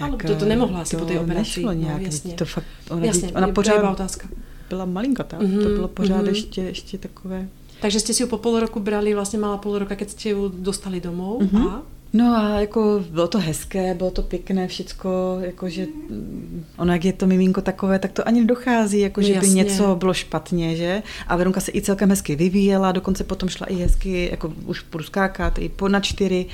[0.00, 0.06] Nie.
[0.06, 1.64] Alebo to, to nemohla asi po tej operácii.
[1.64, 2.34] Nešlo nějak, no, jasně.
[2.34, 4.28] to fakt, ona, jasně, ona to pořád otázka.
[4.68, 6.28] byla malinkatá, Mhm, to bylo pořád mhm.
[6.28, 7.48] ještě, ještě takové...
[7.80, 10.48] Takže ste si ju po pol roku brali, vlastne mala pol roka, keď ste ju
[10.48, 11.62] dostali domov Mhm.
[11.68, 11.82] a
[12.14, 17.12] No a jako bylo to hezké, bylo to pěkné, všecko, jakože mm, ono, jak je
[17.12, 21.02] to miminko takové, tak to ani nedochází, jako No by něco bylo špatně, že?
[21.26, 25.04] A Verunka se i celkem hezky vyvíjela, dokonce potom šla i hezky, jako už budu
[25.04, 26.46] skákat, i po na čtyři.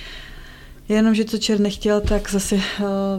[0.90, 2.60] Jenom, že co čert nechtěl, tak zase uh,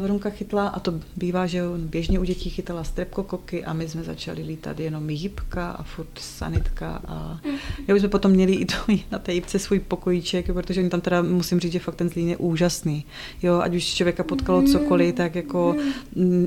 [0.02, 4.04] Verunka chytla, a to bývá, že on běžně u dětí chytala strepkokoky a my jsme
[4.04, 7.40] začali lítat jenom jípka a furt sanitka a
[7.88, 8.74] já už jsme potom měli i to
[9.12, 12.30] na té jípce svůj pokojíček, protože oni tam teda musím říct, že fakt ten Zlín
[12.30, 13.06] je úžasný.
[13.44, 15.76] Jo, ať už člověka potkalo cokoliv, tak jako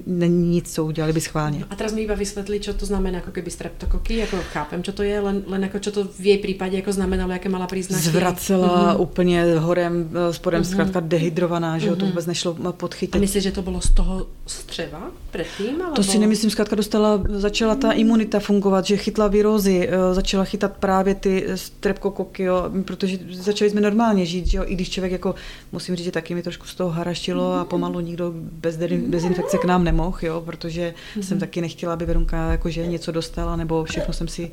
[0.07, 1.65] není nic, co udělali by schválně.
[1.71, 5.03] A teraz mi iba vysvetli, čo to znamená ako keby streptokoky, ako chápem, čo to
[5.03, 8.05] je, len, len ako čo to v jej prípade ako znamenalo, aké mala príznaky.
[8.05, 9.01] Zvracela Mhm.
[9.01, 13.21] úplně horem, eh, spodem, zkrátka dehydrovaná, že jo, to vůbec nešlo A podchytit.
[13.21, 15.83] myslíš, že to bylo z toho střeva předtím?
[15.83, 15.97] Alebo...
[15.97, 20.77] To si nemyslím, zkrátka dostala, začala ta imunita fungovat, že chytla virózy, eh, začala chytat
[20.77, 25.35] právě ty strepkokoky, jo, protože začali jsme normálně žít, že jo, i když člověk jako,
[25.73, 29.59] musím říct, že taky mi trošku z toho haraštilo a pomalu nikdo bez de- dezinfekce
[29.59, 34.15] k nám nemohl, jo, protože jsem taky nechtěla, aby Verunka jakože něco dostala, nebo všechno
[34.15, 34.51] jsem si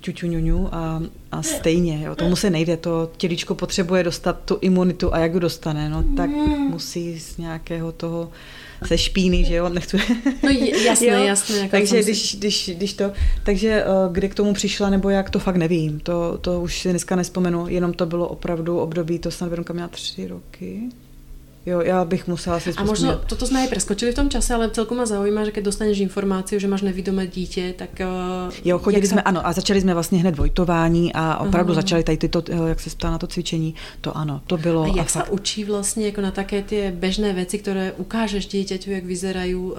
[0.00, 5.18] ťuťuňuňu a, a stejně, jo, tomu se nejde, to těličko potřebuje dostat tu imunitu a
[5.18, 6.30] jak ji dostane, no tak
[6.70, 8.30] musí z nějakého toho
[8.86, 9.96] se špíny, že jo, nechci...
[10.42, 10.50] No
[10.84, 11.56] jasné, Jo, jasné.
[11.56, 15.30] Jako Takže si- když, když, když to, takže eh, kde k tomu přišla nebo jak,
[15.30, 19.30] to fakt nevím, to, to už si dneska nespomenu, jenom to bylo opravdu období, to
[19.30, 20.80] snad Veronka měla tři roky,
[21.66, 24.70] jo, já bych musela si A možno, toto sme aj preskočili v tom čase, ale
[24.72, 27.90] celkom ma zaujíma, že keď dostaneš informáciu, že máš nevidomé dítě, tak...
[28.00, 31.80] Uh, Jo, chodili jsme, sa- ano, a začali jsme vlastně hned vojtování a opravdu Aha.
[31.82, 34.82] začali tady tyto, eh, jak se ptá na to cvičení, to ano, to bylo.
[34.82, 38.90] A jak fakt- sa učí vlastne ako na také tie bežné veci, ktoré ukážeš dieťaťu,
[38.90, 39.76] jak vyzerajú, uh,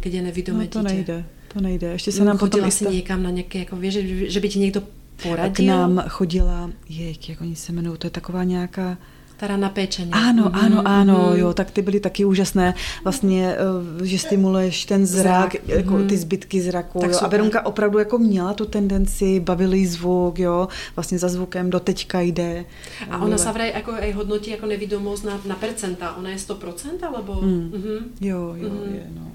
[0.00, 0.94] keď je nevidomé no, to dítě?
[0.94, 1.86] nejde, to nejde.
[1.92, 4.40] Ještě se nám potom Chodila i si sta- někam na nějaké, jako vieš, že, že
[4.40, 5.66] by ti někdo k poradil?
[5.66, 8.98] nám chodila, jej, jak oni se jmenují, to je taková nějaká,
[9.36, 10.10] Stará na péčení.
[10.14, 11.38] Ano, Mhm, ano, ano, mhm.
[11.38, 12.74] jo, tak ty byly taky úžasné.
[13.04, 13.56] Vlastně,
[14.00, 16.06] eh, že stimuluješ ten zrak, Zrak, jako mhm.
[16.06, 16.98] ty zbytky zraku.
[17.00, 17.18] Tak jo.
[17.22, 17.28] A.
[17.28, 22.20] Verunka opravdu jako měla tu tendenci, bavil jí zvuk, jo, vlastně za zvukem do teďka
[22.20, 22.64] jde.
[23.10, 26.14] A ona sa vraj ako aj hodnotí ako nevidomosť na, na percenta.
[26.18, 27.32] Ona je 100% alebo?
[27.42, 27.70] Hmm.
[27.74, 27.96] Mhm.
[28.20, 28.94] Jo, jo, Mhm.
[28.94, 29.26] je, no.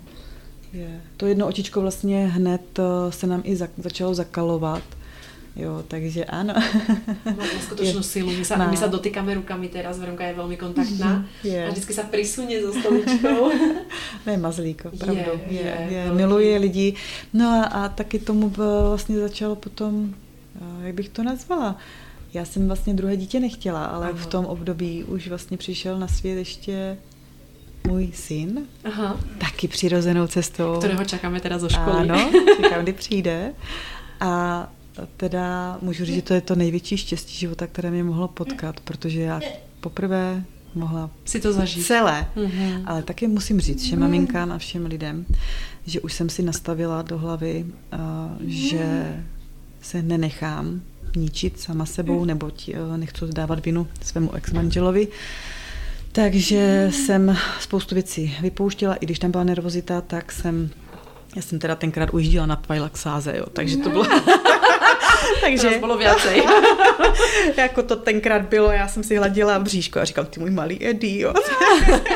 [0.73, 1.01] Je.
[1.17, 4.83] To jedno očičko vlastně hned eh, se nám i za, začalo zakalovat.
[5.59, 6.55] Jo, takže ano.
[7.27, 8.31] Má skutočnú silu.
[8.31, 8.71] My sa, Má.
[8.71, 11.27] my sa dotýkame rukami teraz, Veronka je veľmi kontaktná.
[11.43, 11.59] Je.
[11.59, 13.51] A vždycky sa prisunie so stoličkou.
[14.27, 15.19] Ne, mazlík, opravdu.
[15.51, 16.87] Je, Je, je, je, miluje lidi.
[17.33, 20.15] No a, a taky tomu vlastně začalo potom,
[20.81, 21.75] jak bych to nazvala,
[22.33, 24.17] já jsem vlastně druhé dítě nechtěla, ale Ano.
[24.17, 26.97] v tom období už vlastně přišel na svět ještě
[27.87, 29.17] můj syn, Aha.
[29.37, 30.77] taky přirozenou cestou.
[30.77, 31.97] Kterého čekáme teda zo školy.
[32.09, 33.53] Ano, čekám, kdy přijde.
[34.19, 34.67] A
[35.17, 39.21] teda můžu říct, že to je to největší štěstí života, které mě mohlo potkat, protože
[39.21, 39.41] já
[39.79, 40.43] poprvé
[40.75, 41.85] mohla si to zažít.
[41.85, 42.27] Celé.
[42.35, 42.83] Mm-hmm.
[42.85, 45.25] Ale taky musím říct, že maminka na všem lidem,
[45.85, 47.99] že už jsem si nastavila do hlavy, uh,
[48.47, 49.15] že
[49.81, 50.81] se nenechám
[51.15, 55.07] ničit sama sebou, nebo uh, nechci dávat vinu svému ex-manželovi.
[56.11, 60.69] Takže jsem spoustu věcí vypouštěla, i když tam byla nervozita, tak jsem
[61.35, 64.05] já jsem teda tenkrát ujížděla na Pajlaxáze, jo, takže to bylo...
[65.41, 66.43] takže to bylo věcej.
[67.57, 71.21] jako to tenkrát bylo, já jsem si hladila bříško a říkám, ty můj malý Eddie,
[71.21, 71.33] jo.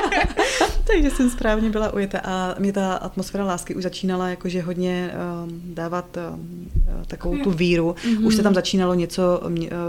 [0.84, 5.12] takže jsem správně byla ujeta a mě ta atmosféra lásky už začínala jakože hodně
[5.43, 6.71] um, dávat um,
[7.08, 7.91] takovou tu víru.
[7.91, 8.26] Mm-hmm.
[8.26, 9.41] Už se tam začínalo něco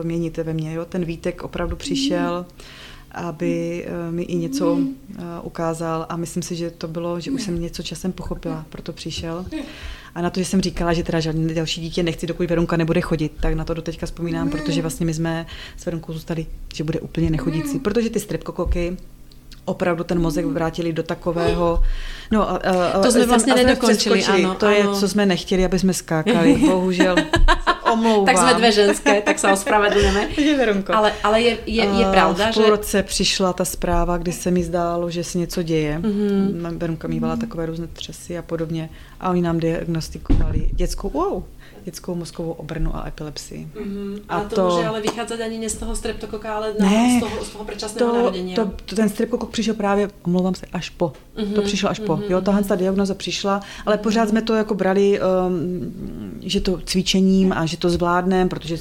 [0.02, 0.84] měnit ve mně, jo.
[0.84, 2.46] Ten výtek opravdu přišel.
[2.48, 2.84] Mm-hmm
[3.14, 7.42] aby eh, mi i něco eh, ukázal a myslím si, že to bylo, že už
[7.42, 9.46] jsem něco časem pochopila, proto přišel.
[10.14, 13.00] A na to, že jsem říkala, že teda žádný další dítě nechci, dokud Verunka nebude
[13.00, 15.46] chodit, tak na to doteďka vzpomínám, protože vlastně my jsme
[15.76, 18.96] s Verunkou zůstali, že bude úplně nechodící, protože ty strepkokoky
[19.64, 21.82] opravdu ten mozek vrátili do takového...
[22.30, 24.54] No, a, a, to jsme vlastně nedokončili, ano.
[24.54, 24.74] To ano.
[24.74, 27.16] je, co jsme nechtěli, aby jsme skákali, bohužel.
[27.92, 28.26] Omlouvám.
[28.26, 30.28] tak jsme dvě ženské, tak se ospravedlňujeme.
[30.94, 32.62] ale, ale je, je, je pravda, že...
[32.62, 35.98] V roce přišla ta zpráva, kdy se mi zdálo, že se něco děje.
[35.98, 36.78] Mm-hmm.
[36.78, 37.40] Verunka mývala mm-hmm.
[37.40, 38.90] takové různé třesy a podobně.
[39.20, 41.42] A oni nám diagnostikovali dětskou, wow,
[41.84, 43.68] dětskou mozkovou obrnu a epilepsii.
[43.74, 44.20] Mm-hmm.
[44.28, 47.44] A, a to, to může ale vycházet ani z toho streptokoka, ale ne, z toho,
[47.44, 48.54] z toho předčasného to, narodění.
[48.54, 51.12] To, to, ten streptokok přišel právě, omlouvám se, až po.
[51.36, 51.54] Mm-hmm.
[51.54, 52.06] To přišlo až mm-hmm.
[52.06, 52.32] po.
[52.32, 57.52] Jo, tahle ta diagnoza přišla, ale pořád jsme to jako brali, um, že to cvičením
[57.52, 58.78] a že to zvládneme, protože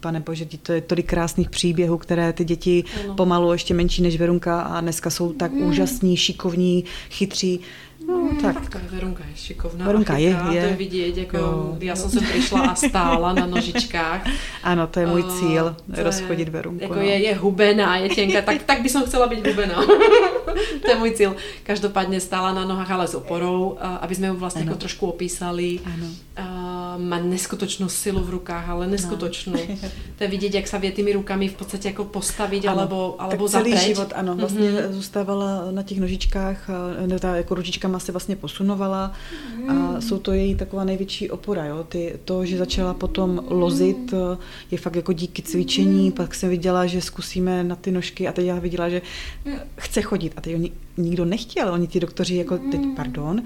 [0.00, 3.14] pane bože, to je tolik krásných příběhů, které ty děti ano.
[3.14, 5.62] pomalu ještě menší než Verunka a dneska jsou tak mm.
[5.62, 7.60] úžasní, šikovní, chytří.
[8.08, 8.70] No, tak.
[8.70, 10.60] tak Verunka je šikovná Verunka je, je.
[10.60, 11.76] To je vidět, jako no.
[11.80, 14.26] já jsem se přišla a stála na nožičkách.
[14.62, 16.82] Ano, to je můj cíl, uh, rozchodit Verunku.
[16.82, 17.00] Jako no.
[17.00, 19.86] je, je hubená, je těnká, tak, tak by som chcela být hubená.
[20.82, 21.36] to je můj cíl.
[21.62, 25.80] Každopádně stála na nohách, ale s oporou, aby jsme ju vlastně jako trošku opísali.
[25.84, 26.06] Ano.
[26.38, 29.60] Uh, má neskutočnou silu v rukách, ale neskutočnou.
[29.68, 29.88] No.
[30.18, 32.80] to je vidět, jak se vie tými rukami v podstatě jako postavit, ano.
[32.80, 33.86] alebo, alebo tak celý zapreť.
[33.86, 34.92] život, ano, vlastně mm-hmm.
[34.92, 36.70] zůstávala na těch nožičkách,
[37.06, 39.12] ne, ta jako ručičkama se vlastně posunovala
[39.68, 41.64] a jsou to její taková největší opora.
[41.64, 41.84] Jo?
[41.84, 44.14] Ty, to, že začala potom lozit,
[44.70, 48.46] je fakt jako díky cvičení, pak jsem viděla, že zkusíme na ty nožky a teď
[48.46, 49.02] já viděla, že
[49.76, 53.42] chce chodit a teď oni nikdo nechtěl, oni ti doktoři jako teď, pardon,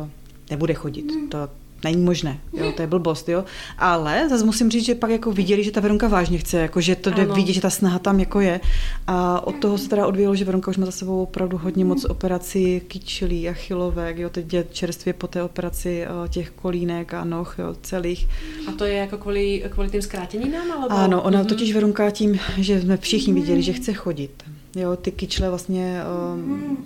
[0.00, 0.08] uh,
[0.50, 1.12] nebude chodit.
[1.28, 1.48] To,
[1.84, 3.44] není možné, jo, to je blbost, jo.
[3.78, 6.96] Ale zase musím říct, že pak jako viděli, že ta Veronka vážně chce, jako že
[6.96, 8.60] to jde vidět, že ta snaha tam jako je.
[9.06, 12.04] A od toho se teda odvíjelo, že Veronka už má za sebou opravdu hodně moc
[12.04, 17.76] operací kyčelí, achilovek, jo, teď je čerstvě po té operaci těch kolínek a noh, jo,
[17.82, 18.28] celých.
[18.68, 20.72] A to je jako kvůli, kvůli tím zkrátěninám?
[20.72, 20.94] Alebo...
[20.94, 21.46] Ano, ona mm-hmm.
[21.46, 24.42] totiž Veronka tím, že jsme všichni viděli, že chce chodit.
[24.76, 26.00] Jo, ty kyčle vlastně
[26.34, 26.84] um,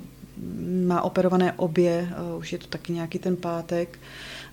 [0.87, 3.99] má operované obě, uh, už je to taky nějaký ten pátek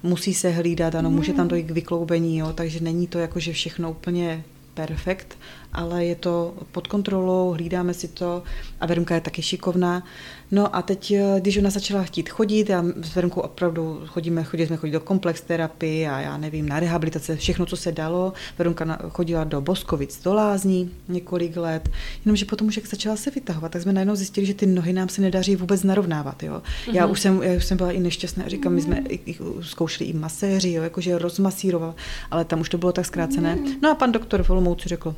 [0.05, 3.53] musí se hlídat, ano, může tam dojít k vykloubení, jo, takže není to jako, že
[3.53, 5.37] všechno úplně perfekt,
[5.75, 8.43] ale je to pod kontrolou, hlídáme si to
[8.79, 10.03] a Verunka je taky šikovná.
[10.51, 14.67] No a teď, eh, když ona začala chtít chodit, já s Verunkou opravdu chodíme, chodili
[14.67, 18.33] jsme chodit do komplex terapie a já nevím, na rehabilitace, všechno, co se dalo.
[18.57, 21.89] Verunka chodila do Boskovic, do Lázní několik let,
[22.25, 25.09] jenomže potom už jak začala se vytahovat, tak jsme najednou zjistili, že ty nohy nám
[25.09, 26.43] se nedaří vůbec narovnávat.
[26.43, 26.53] Jo.
[26.53, 26.95] Mm-hmm.
[26.95, 27.11] Já, mhm.
[27.11, 30.13] už jsem, já už jsem byla i nešťastná, říkám, my jsme i, i, zkoušeli i
[30.13, 31.95] maséři, jo, jakože rozmasíroval,
[32.31, 33.57] ale tam už to bylo tak zkrácené.
[33.81, 35.15] No a pan doktor Volomouci řekl,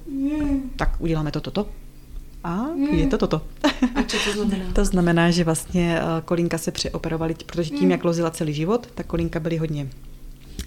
[0.75, 1.67] tak uděláme to, toto.
[2.43, 3.41] A je to toto.
[3.95, 4.65] A co to znamená?
[4.73, 9.05] to znamená, že vlastně eh, kolínka se přeoperovaly, protože tím, jak lozila celý život, tak
[9.05, 9.89] kolínka byly hodně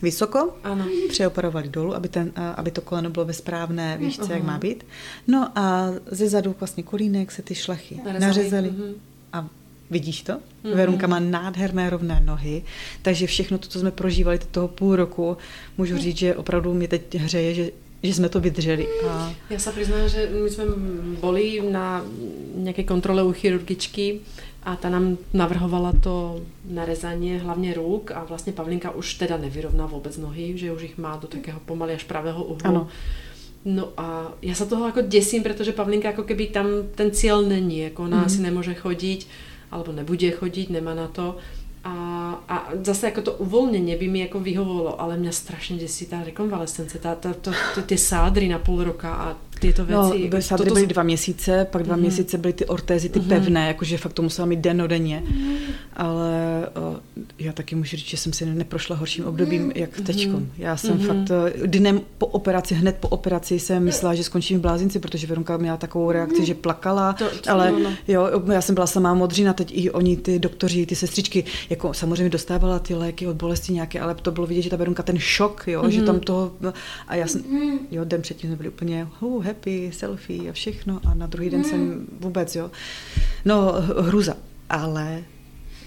[0.03, 0.87] vysoko, ano.
[1.09, 4.33] přeoperovali dolů, aby, ten, eh, aby to koleno bylo ve správné výšce, uh-huh.
[4.33, 4.87] jak má být.
[5.27, 8.71] No a ze zadu vlastně kolínek se ty šlachy nařezali.
[8.71, 8.95] Uh-huh.
[9.33, 9.49] A
[9.91, 10.33] vidíš to?
[10.33, 10.75] Uh-huh.
[10.75, 12.63] Verunka má nádherné rovné nohy,
[13.03, 15.37] takže všechno to, co jsme prožívali toho půl roku,
[15.79, 17.71] můžu říct, že opravdu mě teď hřeje, že
[18.03, 18.87] že jsme to vydrželi.
[19.09, 19.33] A...
[19.51, 20.65] Já se přiznám, že my jsme
[21.21, 22.05] boli na
[22.55, 24.21] nějaké kontrole u chirurgičky
[24.63, 30.17] a ta nám navrhovala to narezanie hlavně ruk a vlastně Pavlinka už teda nevyrovná vůbec
[30.17, 32.61] nohy, že už jich má do takého pomaly až pravého uhlu.
[32.65, 32.89] Ano.
[33.65, 37.79] No a já se toho jako děsím, protože Pavlinka jako keby tam ten cíl není,
[37.79, 38.25] jako ona mm.
[38.25, 39.27] asi nemůže chodit,
[39.71, 41.37] alebo nebude chodit, nemá na to.
[42.49, 46.99] A, zase jako to uvolnění by mi jako vyhovovalo, ale mě strašně děsí ta rekonvalescence,
[46.99, 50.31] ta, ta, to, ty, ty sádry na půl roka a tyto věci.
[50.33, 53.99] No, sádry Toto byly dva měsíce, pak dva měsíce byly ty ortézy, ty pevné, jakože
[53.99, 55.23] fakt to musela mít dennodenně.
[55.97, 56.97] Ale o,
[57.39, 60.49] já taky můžu říct, že jsem si neprošla horším obdobím, jak teďkom.
[60.59, 64.63] Já jsem fakt eh, dnem po operaci, hned po operaci jsem myslela, že skončím v
[64.63, 67.91] blázinci, protože Veronka měla takovou reakci, že plakala, To- to- ale no, no.
[68.09, 72.29] jo, já jsem byla samá modřina, teď i oni, ty doktoři, ty sestřičky, jako samozřejmě
[72.29, 75.65] dostávala ty léky od bolesti nějaké, ale to bylo vidět, že ta Veronka ten šok,
[75.67, 76.53] jo, že tam toho,
[77.09, 77.43] a já jsem,
[77.91, 81.65] jo, den předtím jsme byli úplně uh, happy, selfie a všechno a na druhý den
[81.65, 82.71] jsem vůbec, jo,
[83.45, 84.37] no hruza,
[84.71, 85.23] ale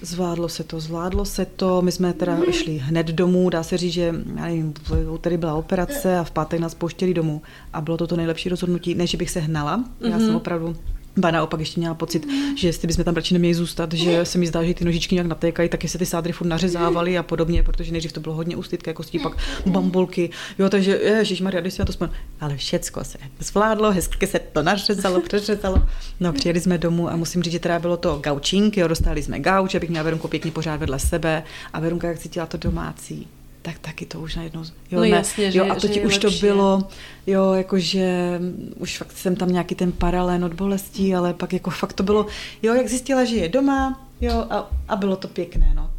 [0.03, 1.81] Zvládlo se to, zvládlo se to.
[1.81, 4.73] My jsme teda šli hned domů, dá se říct, že já nevím,
[5.09, 7.41] úterý byla operace a v pátek nás pouštěli domů.
[7.73, 9.83] A bylo to to nejlepší rozhodnutí, ne, že bych se hnala.
[9.99, 10.75] Já jsem opravdu
[11.17, 14.47] Ba naopak ještě měla pocit, že jestli bychom tam radši neměli zůstat, že se mi
[14.47, 17.91] zdá, že ty nožičky nějak natékají, taky se ty sádry furt nařezávaly a podobně, protože
[17.91, 20.29] nejdřív to bylo hodně úslitka kostí, pak bambulky.
[20.59, 22.19] Jo, takže ježiš Maria, když si na to vzpomínám.
[22.39, 25.87] Ale všecko se zvládlo, hezky se to nařezalo, přeřezalo.
[26.19, 29.39] No, přijeli jsme domů a musím říct, že teda bylo to gaučink, jo, dostali jsme
[29.39, 33.27] gauč, abych měla Verunku pěkně pořád vedle sebe a Verunka, jak cítila to domácí,
[33.63, 36.39] tak taky to už najednou, jo, No jasně, že- jo, a to ti už lepší.
[36.39, 36.83] to bylo,
[37.27, 38.39] jo, jakože
[38.79, 42.25] už fakt jsem tam nějaký ten paralén od bolestí, ale pak jako fakt to bylo,
[42.63, 45.89] jo, jak zjistila, že je doma, jo, a, a bylo to pěkné, no.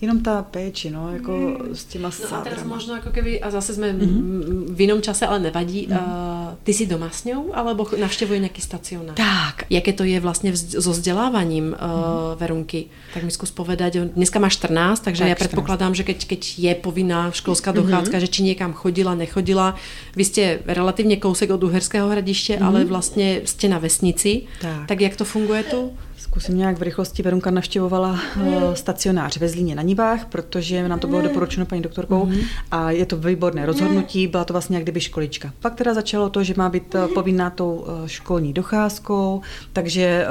[0.00, 1.32] Jenom ta péči, no, jako
[1.72, 4.00] s těma No a teraz možno ako keby, a zase sme Mhm.
[4.00, 4.64] mm-hmm.
[4.70, 5.92] v inom čase, ale nevadí, mm-hmm.
[5.92, 9.12] uh, ty si doma s ňou, alebo navštevuje nejaký stacionár?
[9.12, 12.38] Tak, Jaké to je vlastne vz- so vzdelávaním uh, Mhm.
[12.38, 12.80] Verunky?
[13.12, 16.72] Tak mi skús povedať, dneska má 14, takže Tak, ja predpokladám, že keď, keď je
[16.76, 17.78] povinná školská Mhm.
[17.78, 19.76] dochádzka, že či niekam chodila, nechodila.
[20.16, 24.48] Vy ste relatívne kousek od Uherského hradiště, ale vlastne ste na vesnici.
[24.60, 24.88] Tak.
[24.88, 25.92] tak jak to funguje tu?
[26.20, 27.22] Zkusím nějak v rychlosti.
[27.22, 32.30] Verunka navštěvovala uh, stacionář ve Zlíně na Nivách, protože nám to bylo doporučeno paní doktorkou.
[32.70, 35.52] A je to výborné rozhodnutí, byla to vlastně jak kdyby školička.
[35.60, 39.40] Pak teda začalo to, že má být eh, povinná tou eh, školní docházkou,
[39.72, 40.26] takže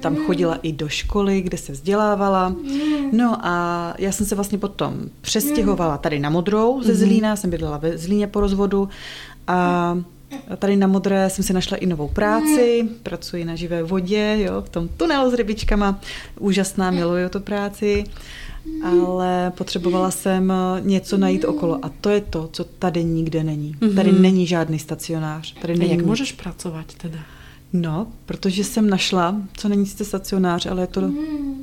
[0.00, 2.54] tam chodila i do školy, kde se vzdělávala.
[3.12, 7.78] No a já jsem se vlastně potom přestěhovala tady na Modrou ze Zlína, jsem bydlela
[7.78, 8.88] ve Zlíně po rozvodu.
[9.46, 9.98] A
[10.58, 14.68] Tady na Modré jsem si našla i novou práci, pracuji na živé vodě, jo, v
[14.68, 16.00] tom tunelu s rybičkama,
[16.38, 18.04] úžasná, miluju tu práci,
[18.84, 23.74] ale potřebovala jsem něco najít okolo a to je to, co tady nikde není.
[23.96, 25.54] Tady není žádný stacionář.
[25.60, 27.18] Tady A není jak môžeš pracovať teda?
[27.72, 31.10] No, protože jsem našla, co není sice stacionář, ale je to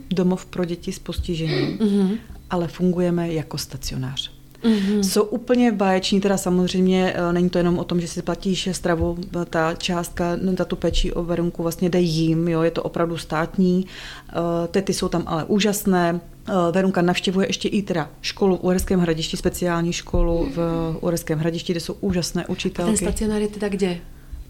[0.09, 2.09] domov pro děti s postižením, Mhm.
[2.49, 4.31] ale fungujeme jako stacionář.
[4.63, 5.03] Mhm.
[5.03, 9.17] Jsou úplně báječní, teda samozřejmě eh, není to jenom o tom, že si platíš stravu,
[9.41, 12.83] eh, ta částka no, za tu péči o Verunku vlastně jde jim, jo, je to
[12.83, 13.85] opravdu státní,
[14.29, 16.19] Eh, tety jsou tam ale úžasné,
[16.71, 20.59] Verunka navštěvuje ještě i teda školu v Uherském hradišti, speciální školu v
[21.01, 22.97] Uherském hradišti, kde jsou úžasné A ten učitelky.
[22.97, 23.97] stacionár je teda kde?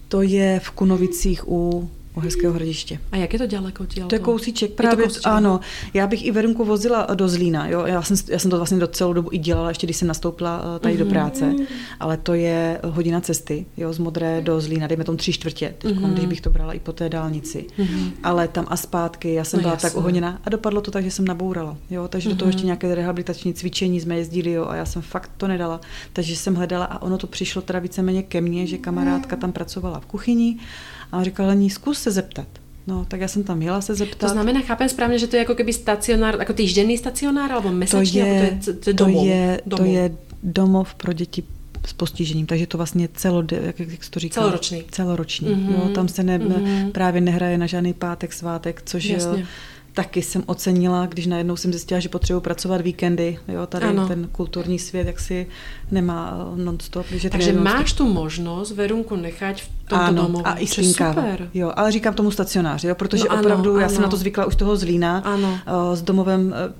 [0.08, 2.98] To je v Kunovicích u Uherského hradiště.
[3.12, 4.06] A jak je to ďaleko odtiaľ?
[4.10, 5.60] To je kousíček, Je to právě, kousíček, ano.
[5.94, 7.86] Já bych i Verunku vozila do Zlína, jo.
[7.86, 10.62] Já jsem, já jsem to vlastně do celou dobu i dělala, ještě když jsem nastoupila
[10.76, 11.04] eh, tady Mhm.
[11.04, 11.54] do práce,
[12.00, 15.94] ale to je hodina cesty, jo, z Modré do Zlína, dejme tomu tři čtvrtě, teď,
[15.96, 17.66] když bych to brala i po té dálnici.
[18.22, 19.62] Ale tam a zpátky, já jsem Mhm.
[19.62, 19.90] No byla jasné.
[19.90, 22.52] tak uhoněna a dopadlo to tak, že jsem nabourala, jo, takže do toho Mhm.
[22.52, 25.80] ještě nějaké rehabilitační cvičení jsme jezdili, jo, a já jsem fakt to nedala,
[26.12, 30.00] takže jsem hledala a ono to přišlo teda víceméně ke mně, že kamarádka tam pracovala
[30.00, 30.56] v kuchyni
[31.12, 32.46] a říkala, ní zkus se zeptat.
[32.86, 34.26] No, tak já jsem tam jela se zeptat.
[34.26, 37.76] To znamená, chápem správne, že to je ako keby stacionár, ako týždenný stacionár, alebo to
[37.76, 39.24] mesačný, alebo je, to je, to je to domov?
[39.26, 39.86] je, to domov.
[39.94, 40.04] je
[40.42, 41.40] domov pro děti
[41.86, 44.40] s postižením, takže to vlastně celo, jak, jak to říká?
[44.40, 44.84] Celoroční.
[44.90, 46.90] Celoroční, Mhm, jo, tam se ne, mhm.
[46.92, 49.40] právě nehraje na žádný pátek, svátek, což Jasně.
[49.40, 49.46] jo,
[49.92, 53.98] taky jsem ocenila, když najednou jsem zjistila, že potřebuji pracovat víkendy, jo, tady Ano.
[54.02, 54.08] ano.
[54.08, 55.46] ten kulturní svět, jak si
[55.90, 57.06] nemá eh, non-stop.
[57.10, 60.46] Že Takže najednou máš tu možnosť Verunku nechať v tomto ano, domovu.
[60.46, 61.48] a i super.
[61.54, 63.94] Jo, ale říkám tomu stacionáři, jo, protože No ano, opravdu, já ano.
[63.94, 65.58] jsem na to zvykla už toho Zlína, Ano.
[65.66, 66.72] eh, s domovem eh,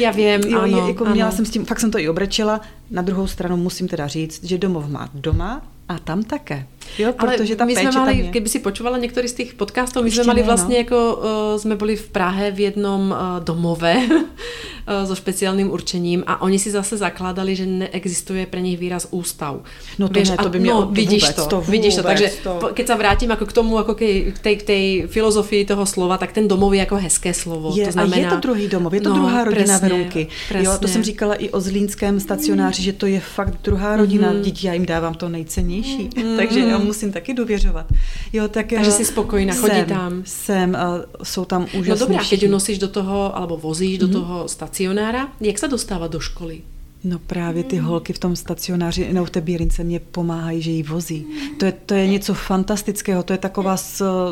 [0.00, 1.36] Ja viem, jo, je, jako měla áno.
[1.36, 2.60] jsem s tím, fakt jsem to i obrečela.
[2.90, 6.66] Na druhou stranu musím teda říct, že domov má doma a tam také.
[6.98, 8.32] Jo, Ale protože ta my péče sme mali, tam je.
[8.32, 10.82] keby si počúvala niektorý z tých podcastov, my sme Ešte mali ne, vlastne no.
[10.86, 11.16] ako, uh,
[11.60, 13.94] sme boli v Prahe v jednom uh, domove
[14.86, 19.58] so špeciálnym určením a oni si zase zakládali, že neexistuje pre nich výraz ústav.
[19.98, 22.28] No to ne, to by mě- no, vidíš vůbec, to, to vidíš to, vůbec, takže
[22.42, 25.86] to- keď sa vrátim ako k tomu, ako kej, k tej, k tej filozofii toho
[25.86, 27.74] slova, tak ten domov je ako hezké slovo.
[27.74, 30.22] Je, to znamená, a je to druhý domov, je to no, druhá rodina presne, Verunky.
[30.62, 34.30] Jo, to jsem říkala i o zlínském stacionáři, že to je fakt druhá rodina.
[34.32, 34.42] Mhm.
[34.42, 37.86] Děti, já jim dávám to nejcennější, takže já musím taky důvěřovat.
[38.32, 40.22] Jo, tak, Takže eh, jsi spokojná, chodí tam.
[40.24, 42.46] Jsem, a jsou tam No úžasní a keď všichni.
[42.46, 46.75] ju nosíš do toho, alebo vozíš do toho stacionára, jak sa dostáva do školy?
[47.08, 50.82] No právě ty holky v tom stacionáři, nebo v té bírince mě pomáhají, že ji
[50.82, 51.26] vozí.
[51.58, 53.76] To je, to je něco fantastického, to je taková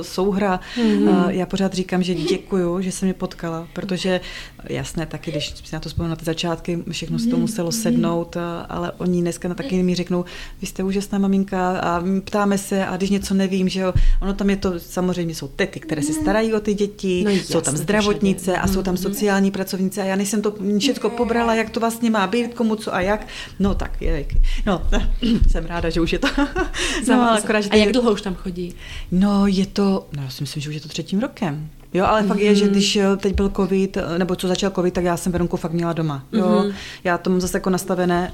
[0.02, 0.60] souhra.
[0.76, 1.28] Mm-hmm.
[1.28, 4.20] Já pořád říkám, že děkuju, že se mě potkala, protože
[4.68, 8.36] jasné, taky když si na to vzpomínám na ty začátky, všechno se to muselo sednout,
[8.68, 10.24] ale oni dneska na taky mi řeknou,
[10.60, 14.50] vy jste úžasná maminka a ptáme se a když něco nevím, že jo, ono tam
[14.50, 18.56] je to, samozřejmě jsou tety, které se starají o ty děti, no, jsou tam zdravotnice
[18.56, 22.26] a jsou tam sociální pracovníci a já nejsem to všechno pobrala, jak to vlastně má
[22.26, 23.26] být, komu co a jak.
[23.58, 24.26] No tak, je,
[24.66, 24.82] no,
[25.48, 26.28] jsem ráda, že už je to.
[27.08, 28.74] no, akorát, že a jak dlouho už tam chodí?
[29.12, 31.68] No, je to, no, já si myslím, že už je to třetím rokem.
[31.94, 32.26] Jo, ale mm-hmm.
[32.26, 32.72] fakt je, že mhm.
[32.72, 35.72] když eh, teď byl covid, eh, nebo co začal covid, tak já jsem Verunku fakt
[35.72, 36.24] měla doma.
[36.32, 36.74] Jo, mm-hmm.
[37.04, 38.32] já to mám zase jako nastavené,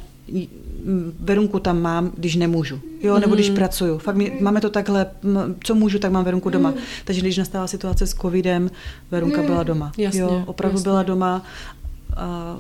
[1.20, 3.54] Verunku tam mám, když nemůžu, jo, nebo když mm.
[3.54, 3.98] pracuju.
[3.98, 5.06] Fakt my, máme to takhle,
[5.64, 6.70] co můžu, tak mám Verunku doma.
[6.70, 6.76] Mm.
[7.04, 8.70] Takže když nastala situace s covidem,
[9.10, 9.92] Verunka byla doma.
[9.98, 10.90] Jasně, jo, opravdu jasně.
[10.90, 11.42] byla doma
[12.20, 12.58] a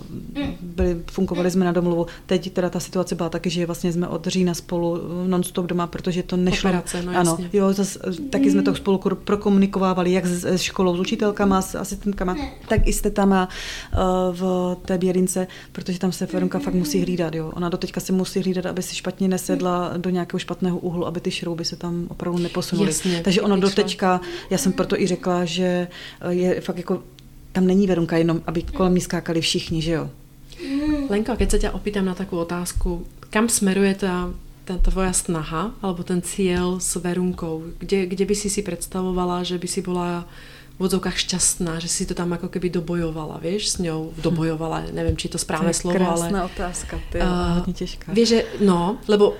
[0.60, 2.06] byli, fungovali jsme na domluvu.
[2.26, 5.86] Teď teda ta situace byla taky, že vlastně jsme od října spolu eh, non-stop doma,
[5.86, 6.70] protože to nešlo.
[6.70, 10.96] Operace, no ano, jo, zas, eh, taky jsme to spolu prokomunikovávali, jak s, s školou,
[10.96, 12.36] s učitelkama, s asistentkama,
[12.68, 13.48] tak i s tetama
[13.92, 17.34] uh, v té běrince, protože tam se Verunka fakt musí hlídat.
[17.34, 17.52] Jo.
[17.54, 21.30] Ona doteďka se musí hlídat, aby si špatně nesedla do nějakého špatného úhlu, aby ty
[21.30, 22.88] šrouby se tam opravdu neposunuly.
[22.88, 25.88] Jasně, Takže ono doteďka, já jsem proto i řekla, že
[26.28, 27.02] je fakt jako
[27.52, 30.10] tam není Verunka jenom, aby kolem ní skákali všichni, že jo?
[31.08, 34.34] Lenko, keď se tě opýtam na takovou otázku, kam smeruje ta,
[34.64, 37.62] ta tvoja snaha, alebo ten cíl s Verunkou?
[37.78, 40.28] Kde, kde by si si představovala, že by si byla
[40.80, 45.16] v odzovkách šťastná, že si to tam jako keby dobojovala, víš, s ňou dobojovala, nevím,
[45.16, 46.08] či to správné slovo, ale...
[46.08, 48.12] krásná otázka, to je uh, hodně těžká.
[48.12, 49.36] Víš, že, no, lebo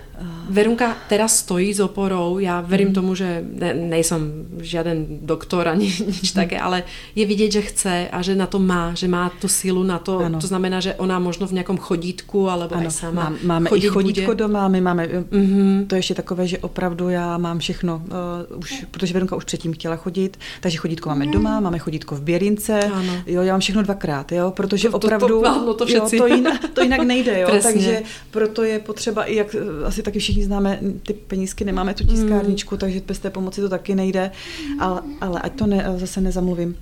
[0.50, 2.94] Verunka teraz stojí s oporou, já verím mm.
[2.94, 6.82] tomu, že ne, nejsem žiaden doktor ani nič také, ale
[7.14, 10.18] je vidět, že chce a že na to má, že má tu sílu na to,
[10.18, 10.40] ano.
[10.40, 13.88] to znamená, že ona možno v nějakom chodítku, alebo ano, aj sama mám, Máme i
[13.88, 14.38] chodítko bude.
[14.44, 15.86] doma, my máme, mm-hmm.
[15.86, 18.02] to je ještě takové, že opravdu já mám všechno,
[18.50, 22.22] uh, už, protože Verunka už předtím chtěla chodit, takže chodítko máme doma, máme chodítko v
[22.22, 23.12] Běrince, ano.
[23.26, 26.26] jo, já mám všechno dvakrát, jo, protože to, opravdu, to, to, no to, jo, to,
[26.26, 30.78] jinak, to jinak nejde, jo, takže proto je potřeba i, jak asi taky všichni známe,
[31.06, 32.78] ty penízky nemáme tu tiskárničku, mm.
[32.78, 34.30] takže bez té pomoci to taky nejde,
[34.78, 36.76] ale, ale ať to ne, zase nezamluvím.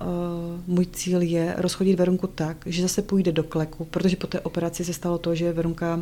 [0.00, 4.40] Uh, můj cíl je rozchodit Verunku tak, že zase půjde do kleku, protože po té
[4.40, 6.00] operaci se stalo to, že Verunka,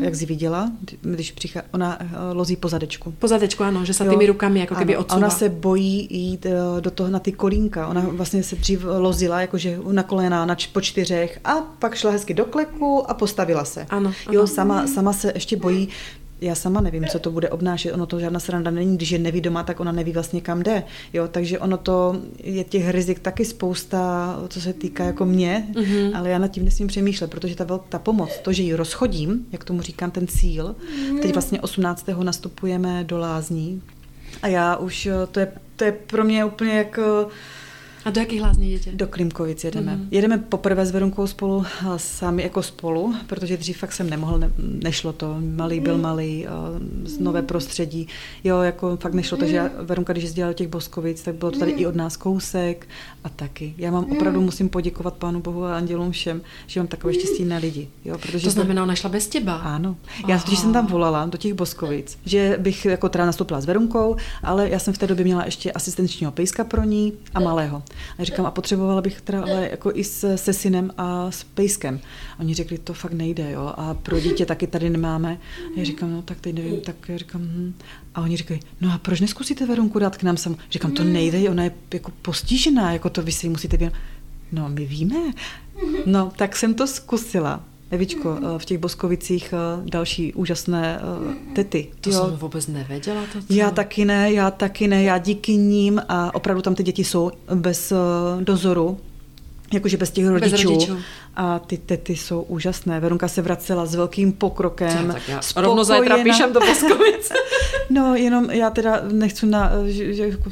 [0.00, 3.14] jak jsi viděla, když přichá, ona uh, lozí po zadečku.
[3.18, 5.18] Po zadečku, ano, že se těmi rukami jako keby odsouvá.
[5.18, 7.86] Ona se bojí jít uh, do toho na ty kolínka.
[7.86, 12.34] Ona vlastně se dřív lozila, jakože na kolena na, po čtyřech a pak šla hezky
[12.34, 13.86] do kleku a postavila se.
[13.90, 14.34] Ano, ano.
[14.34, 15.88] Jo, sama, sama se ještě bojí,
[16.40, 17.92] já sama nevím, co to bude obnášet.
[17.92, 20.82] Ono to žádná sranda není, když je neví doma, tak ona neví vlastně kam jde.
[21.12, 26.16] Jo, takže ono to je těch rizik taky spousta, co se týká jako mě, mm-hmm.
[26.18, 29.46] ale já nad tím nesmím přemýšlet, protože ta, velká ta pomoc, to, že ji rozchodím,
[29.52, 31.20] jak tomu říkám, ten cíl, mm-hmm.
[31.20, 32.06] teď vlastně 18.
[32.22, 33.82] nastupujeme do lázní
[34.42, 37.28] a já už, to je, to je pro mě úplně jako
[38.06, 38.90] a do jakých lázní jdete?
[38.92, 39.96] Do Klimkovic jedeme.
[39.96, 40.08] Mm.
[40.10, 41.64] Jedeme poprvé s Verunkou spolu,
[41.96, 45.36] sami jako spolu, protože dřív fakt jsem nemohl, ne, nešlo to.
[45.40, 46.02] Malý byl mhm.
[46.02, 46.46] malý,
[47.04, 48.08] z nové prostředí.
[48.44, 51.58] Jo, jako fakt nešlo, takže já, Verunka, když jezdila do těch Boskovic, tak bylo to
[51.58, 52.88] tady i od nás kousek
[53.24, 53.74] a taky.
[53.78, 57.56] Já mám opravdu musím poděkovat Pánu Bohu a andělům všem, že mám takové štěstí na
[57.56, 57.88] lidi.
[58.04, 59.56] Jo, protože to znamená, ona šla bez těba?
[59.56, 59.96] Ano.
[60.28, 64.16] Já, když jsem tam volala do těch Boskovic, že bych jako teda nastoupila s Verunkou,
[64.42, 67.82] ale já jsem v té době měla ještě asistenčního pejska pro ní a malého.
[68.18, 72.00] A říkám, a potřebovala bych teda ale jako i se, se synem a s pejskem.
[72.40, 75.38] Oni řekli, to fakt nejde, jo, a pro dítě taky tady nemáme.
[75.76, 77.74] A já říkám, no tak teď nevím, tak já říkám, hm.
[78.14, 80.56] A oni říkají, no a proč neskusíte Verunku dát k nám sam?
[80.70, 84.00] Říkám, to nejde, ona je jako postižená, jako to vy si musíte věnovat.
[84.52, 85.16] No, my víme.
[86.06, 87.64] No, tak jsem to zkusila.
[87.90, 91.88] Evičko, eh, v těch Boskovicích eh, další úžasné eh, tety.
[92.00, 92.24] To jo.
[92.24, 93.22] jsem vůbec nevěděla.
[93.32, 93.46] To, co?
[93.54, 97.30] Já taky ne, já taky ne, já díky ním a opravdu tam ty děti jsou
[97.54, 97.92] bez
[98.40, 98.98] dozoru,
[99.72, 100.50] jakože bez těch rodičů.
[100.50, 100.98] Bez rodičů.
[101.36, 103.00] A ty tety jsou úžasné.
[103.00, 105.10] Verunka se vracela s velkým pokrokem.
[105.12, 107.32] Tak já rovno zajtra píšem do Boskovic.
[107.90, 110.50] no, jenom já teda nechci na, že, že jako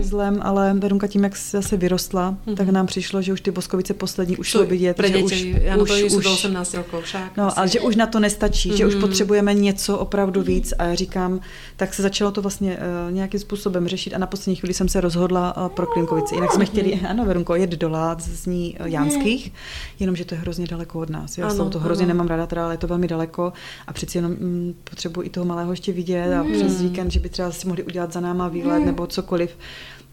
[0.00, 2.56] zlem, ale Verunka tím, jak se zase vyrostla, mm-hmm.
[2.56, 4.96] tak nám přišlo, že už ty Boskovice poslední už jsou vidět.
[4.96, 7.36] Pre že už, já už, už, už 18 rokov však.
[7.36, 8.76] No, ale že už na to nestačí, mm-hmm.
[8.76, 9.00] že už mhm.
[9.00, 11.40] potřebujeme něco opravdu víc a já říkám,
[11.76, 15.00] tak se začalo to vlastně uh, nějakým způsobem řešit a na poslední chvíli jsem se
[15.00, 16.34] rozhodla uh, pro Klinkovici.
[16.34, 18.20] Jinak jsme chtěli, ano, Verunko, jet do Lát
[18.52, 19.52] z ní uh, Jánských,
[20.00, 21.38] jenomže to je hrozně daleko od nás.
[21.38, 22.14] Já ano, to hrozně ano.
[22.14, 23.52] nemám ráda, teda, ale je to velmi daleko
[23.86, 26.52] a přeci jenom mm, potřebuji i toho malého ještě vidět a mm.
[26.52, 28.86] přes víkend, že by třeba si mohli udělat za náma výlet mm.
[28.86, 29.56] nebo cokoliv.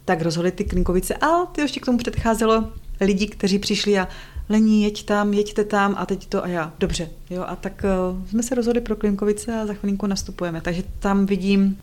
[0.06, 2.70] Tak rozhodli ty Klinkovice, ale ty ještě k tomu předcházelo
[3.02, 4.08] lidi, kteří přišli a
[4.50, 6.74] Lení, jeď tam, jeďte tam a teď to a já.
[6.80, 10.62] Dobře, jo, a tak uh, jsme se rozhodli pro Klimkovice a za chvilinku nastupujeme.
[10.62, 11.78] Takže tam vidím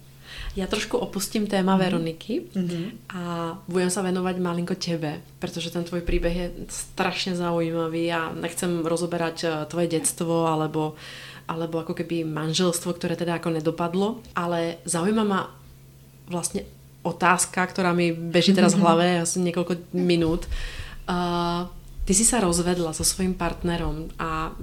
[0.57, 1.81] já trošku opustím téma mm.
[1.81, 2.87] Veroniky mm-hmm.
[3.15, 3.23] a
[3.69, 9.37] budem sa venovať malinko tebe, pretože ten tvoj príbeh je strašne zaujímavý a nechcem rozoberať
[9.45, 10.97] eh, tvoje detstvo alebo,
[11.49, 15.53] alebo ako keby manželstvo, ktoré teda ako nedopadlo, ale zaujíma ma
[16.27, 16.65] vlastne
[17.07, 20.51] otázka, ktorá mi beží teraz v hlave asi niekoľko minút.
[21.07, 21.71] Uh,
[22.07, 24.55] Ty si sa rozvedla so svojím partnerom a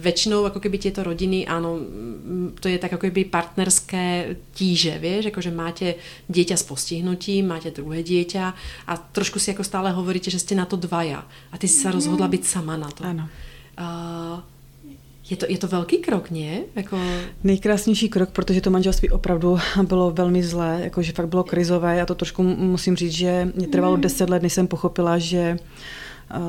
[0.00, 1.76] väčšinou ako keby tieto rodiny, áno,
[2.56, 6.00] to je tak ako keby partnerské tíže, vieš, akože máte
[6.32, 8.44] dieťa s postihnutím, máte druhé dieťa
[8.88, 11.92] a trošku si ako stále hovoríte, že ste na to dvaja a ty si sa
[11.92, 13.04] rozhodla byť sama na to.
[13.04, 13.28] Áno.
[13.76, 14.40] Uh,
[15.28, 16.72] je to, je to velký krok, ne?
[16.72, 16.96] Jako...
[17.44, 21.96] Nejkrásnější krok, protože to manželství opravdu bylo velmi zlé, jakože fakt bylo krizové.
[21.96, 25.68] Já to trošku musím říct, že mě trvalo deset let, než jsem pochopila, že uh,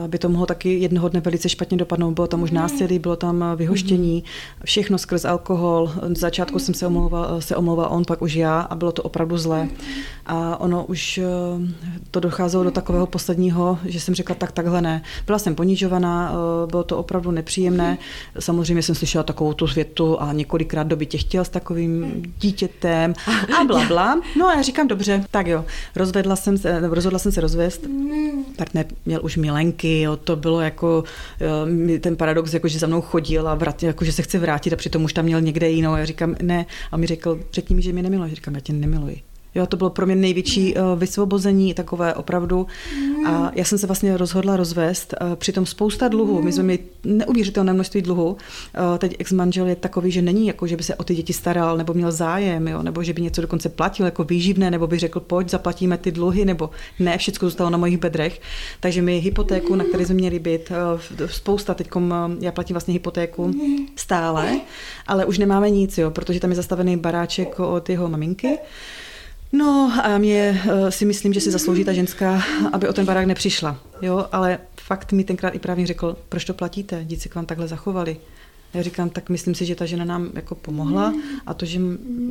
[0.08, 2.12] by to mohlo taky jednoho dne velice špatně dopadnout.
[2.12, 2.62] Bylo tam už mhm.
[2.62, 4.24] násilí, bylo tam vyhoštění,
[4.66, 5.92] všechno skrz alkohol.
[6.16, 9.38] Z začátku jsem se omlouval, se omlouval on, pak už já a bylo to opravdu
[9.38, 9.68] zlé.
[10.26, 11.24] A ono už eh,
[12.12, 15.02] to docházelo do takového posledního, že jsem řekla tak, takhle ne.
[15.26, 17.98] Byla jsem ponižovaná, eh, bylo to opravdu nepříjemné.
[18.40, 23.14] Samozřejmě jsem slyšela takovou tu větu a několikrát doby tě chtěl s takovým dítětem
[23.62, 24.22] a bla, bla.
[24.38, 25.66] No a já říkám, dobře, tak jo,
[25.96, 27.82] rozvedla jsem se, rozhodla jsem se rozvést,
[28.74, 31.04] ne, měl už milenku myšlenky, jo, to bylo jako
[31.96, 34.74] eh, ten paradox, jako že za mnou chodil a vrát, jako že se chce vrátit
[34.74, 35.96] a přitom už tam měl někde jinou.
[35.96, 36.66] Já říkám, ne.
[36.92, 38.36] A mi řekl, řekni mi, že mě nemiluje.
[38.36, 39.29] Říkám, já tě nemiluji.
[39.56, 42.68] Jo, to bylo pro mě největší uh, vysvobození, takové opravdu.
[43.28, 45.14] A já jsem se vlastně rozhodla rozvést.
[45.22, 48.28] Uh, přitom spousta dluhů, my jsme měli neuvěřitelné množství dluhu.
[48.28, 51.78] Uh, teď ex-manžel je takový, že není jako, že by se o ty děti staral,
[51.78, 55.20] nebo měl zájem, jo, nebo že by něco dokonce platil jako výživné, nebo by řekl,
[55.20, 56.70] pojď, zaplatíme ty dluhy, nebo
[57.00, 58.42] ne, všechno zůstalo na mojich bedrech.
[58.80, 60.72] Takže mi hypotéku, na které jsme měli být,
[61.26, 61.90] spousta, teď
[62.40, 63.52] já platím vlastně hypotéku
[63.96, 64.60] stále,
[65.08, 68.58] ale už nemáme nic, jo, protože tam je zastavený baráček od jeho maminky.
[69.52, 72.44] No a mě uh, si myslím, že si zaslouží ta ženská,
[72.74, 73.78] aby o ten barák nepřišla.
[74.02, 77.68] Jo, ale fakt mi tenkrát i právě řekl, proč to platíte, se k vám takhle
[77.68, 78.18] zachovali.
[78.74, 81.14] Já říkám, tak myslím si, že ta žena nám jako pomohla
[81.46, 81.80] a to, že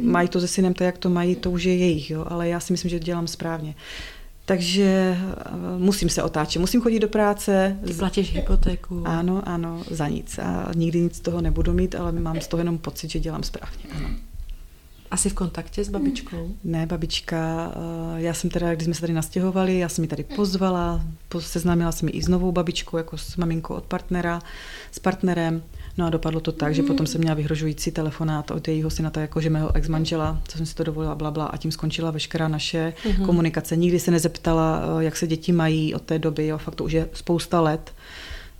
[0.02, 2.24] mají to se synem tak, jak to mají, to už je jejich, jo?
[2.28, 3.74] ale já si myslím, že to dělám správně.
[4.44, 7.78] Takže uh, musím se otáčet, musím chodit do práce.
[7.86, 9.02] Ty platíš hypotéku.
[9.06, 10.38] Ano, ano, za nic.
[10.38, 13.42] A nikdy nic z toho nebudu mít, ale mám z toho jenom pocit, že dělám
[13.42, 13.84] správně.
[13.96, 14.08] Ano.
[15.10, 16.50] Asi v kontaktě s babičkou?
[16.64, 17.72] Ne, babička,
[18.16, 21.02] eh, já jsem teda, když jsme se tady nastěhovali, já jsem ji tady pozvala,
[21.38, 24.42] seznámila jsem ji i s novou babičkou, jako s maminkou od partnera,
[24.92, 25.62] s partnerem.
[25.98, 29.20] No a dopadlo to tak, že potom jsem měla vyhrožující telefonát od jejího syna, tak
[29.20, 32.48] jako že mého ex-manžela, co jsem si to dovolila, bla, bla, a tím skončila veškerá
[32.48, 33.26] naše mm-hmm.
[33.26, 33.76] komunikace.
[33.76, 36.92] Nikdy se nezeptala, eh, jak se děti mají od té doby, jo, fakt to už
[36.92, 37.92] je spousta let.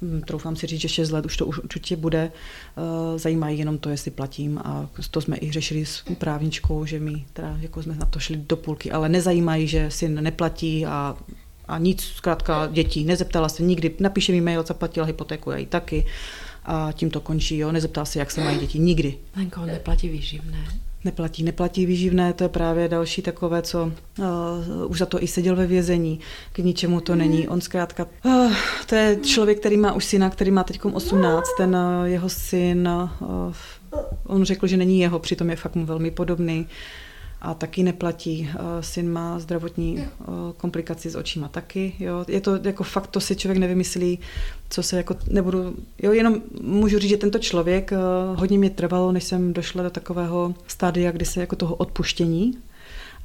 [0.02, 2.32] Hm, troufám si říct, že 6 let už to už určitě bude.
[2.76, 7.24] Eh, zajímají jenom to, jestli platím a to jsme i řešili s právničkou, že my
[7.32, 11.16] teda jako jsme na to šli do půlky, ale nezajímají, že syn neplatí a
[11.68, 16.06] a nic, zkrátka dětí, nezeptala se nikdy, napíše mi mail, zaplatila hypotéku, já ji taky
[16.64, 19.18] a tím to končí, jo, nezeptala se, jak se mají děti, nikdy.
[19.36, 20.64] Lenko, neplatí výživné?
[21.04, 25.56] Neplatí, neplatí výživné, to je právě další takové, co uh, už za to i seděl
[25.56, 26.20] ve vězení,
[26.52, 27.48] k ničemu to není.
[27.48, 28.52] On zkrátka, uh,
[28.86, 32.88] to je člověk, který má už syna, který má teď 18, ten uh, jeho syn,
[33.20, 33.52] uh,
[34.26, 36.58] on řekl, že není jeho, přitom je fakt mu velmi podobný.
[36.60, 36.66] Uh,
[37.40, 38.50] a taky neplatí.
[38.54, 40.24] Eh, syn má zdravotní eh,
[40.56, 41.92] komplikaci s očima taky.
[41.98, 42.24] Jo.
[42.28, 44.18] Je to jako fakt, to si člověk nevymyslí,
[44.70, 47.96] co se jako nebudu, jo, jenom můžu říct, že tento člověk eh,
[48.34, 52.58] hodně mě trvalo, než jsem došla do takového stádia, kdy se jako toho odpuštění,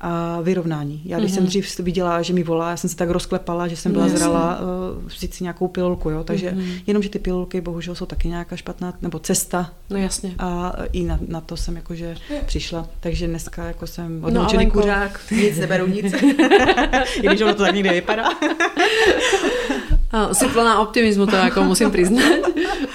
[0.04, 1.02] a vyrovnání.
[1.06, 1.34] Já když mm-hmm.
[1.34, 1.48] jsem mhm.
[1.48, 4.60] dřív viděla, že mi volá, já jsem se tak rozklepala, že jsem byla no, zrala
[4.60, 6.24] uh, vzít si nějakou pilulku, jo.
[6.24, 6.82] Takže mm-hmm.
[6.88, 9.72] jenom, že ty pilulky bohužel jsou taky nějaká špatná, nebo cesta.
[9.90, 10.36] No jasně.
[10.40, 12.88] A i na, na to jsem jakože přišla.
[13.00, 16.14] Takže dneska jako jsem odloučený no, kuřák, nic neberu nic.
[17.22, 18.30] I když ono to tak někde vypadá.
[20.32, 22.24] Jsi plná optimismu, to jako musím přiznat,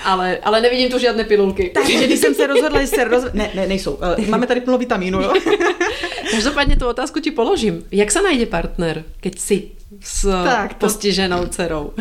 [0.05, 1.71] ale, ale nevidím tu žádné pilulky.
[1.75, 3.25] Takže když jsem se rozhodla, že se roz...
[3.33, 3.99] Ne, ne, nejsou.
[4.29, 5.33] Máme tady plno vitamínu, jo.
[6.31, 7.85] Každopádně tu otázku ti položím.
[7.91, 9.63] Jak se najde partner, keď si
[10.01, 10.87] s tak, to...
[10.87, 11.93] postiženou dcerou?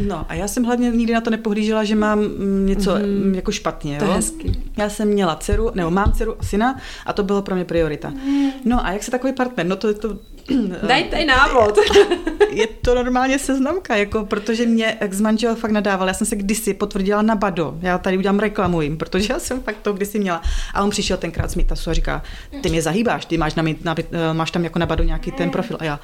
[0.00, 3.52] No a já jsem hlavně nikdy na to nepohlížela, že mám mm, něco mm, jako
[3.52, 3.98] špatně.
[3.98, 4.52] To je hezky.
[4.76, 8.12] Já jsem měla dceru, nebo mám dceru a syna a to bylo pro mě priorita.
[8.64, 9.66] No a jak se takový partner?
[9.66, 10.18] No to je to...
[10.86, 11.78] Dajte návod.
[12.50, 16.08] je to normálně seznamka, jako, protože mě ex-manžel fakt nadával.
[16.08, 17.78] Já jsem se kdysi potvrdila na Bado.
[17.80, 20.42] Já tady udělám reklamu jim, protože já jsem fakt to kdysi měla.
[20.74, 22.22] A on přišel tenkrát z Mitasu a říká,
[22.60, 23.94] ty mě zahýbáš, ty máš, na, na,
[24.32, 25.76] máš tam jako na Bado nějaký ten profil.
[25.80, 26.00] A já,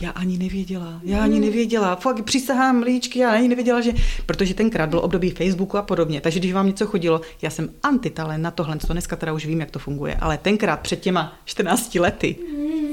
[0.00, 3.92] Já ani nevěděla, já ani nevěděla, fakt přísahám líčky, já ani nevěděla, že,
[4.26, 8.42] protože tenkrát bylo období Facebooku a podobně, takže když vám něco chodilo, já jsem antitalent
[8.42, 11.94] na tohle, to dneska teda už vím, jak to funguje, ale tenkrát před těma 14
[11.94, 12.36] lety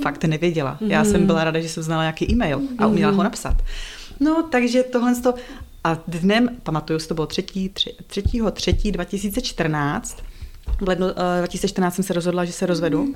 [0.03, 0.77] fakt nevěděla.
[0.81, 3.57] Já jsem byla ráda, že jsem znala nějaký e-mail a uměla ho napsat.
[4.19, 5.33] No, takže tohle to,
[5.83, 7.43] a dnem, pamatuju to bylo 3.
[7.73, 7.95] 3.
[8.07, 8.91] 3.
[8.91, 10.23] 2014,
[10.81, 13.15] v lednu uh, 2014 jsem se rozhodla, že se rozvedu.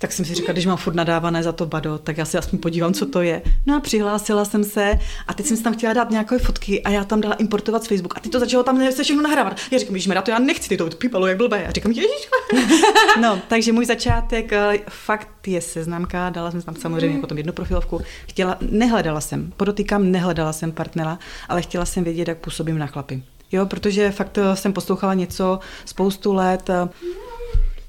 [0.00, 2.58] Tak jsem si říkala, když mám furt nadávané za to bado, tak já si aspoň
[2.58, 3.42] podívám, co to je.
[3.66, 6.90] No a přihlásila jsem se a teď jsem si tam chtěla dát nějaké fotky a
[6.90, 9.60] já tam dala importovat z Facebook a ty to začalo tam se všechno nahrávat.
[9.70, 11.62] Já říkám, že to já nechci, ty to pípalo jak blbé.
[11.66, 12.28] Já říkám, ježiš.
[13.20, 18.00] no, takže můj začátek eh, fakt je seznamka, dala jsem tam samozřejmě potom jednu profilovku.
[18.28, 21.18] Chtěla, nehledala jsem, podotýkám, nehledala jsem partnera,
[21.48, 23.22] ale chtěla jsem vědět, jak působím na chlapy.
[23.52, 26.88] Jo, protože fakt eh, jsem poslouchala něco spoustu let, eh,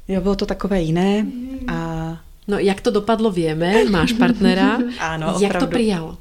[0.10, 1.20] Jo, bylo to takové jiné.
[1.20, 1.49] A...
[2.50, 4.82] No, jak to dopadlo, vieme, máš partnera.
[5.14, 6.18] Áno, Jak to prijal?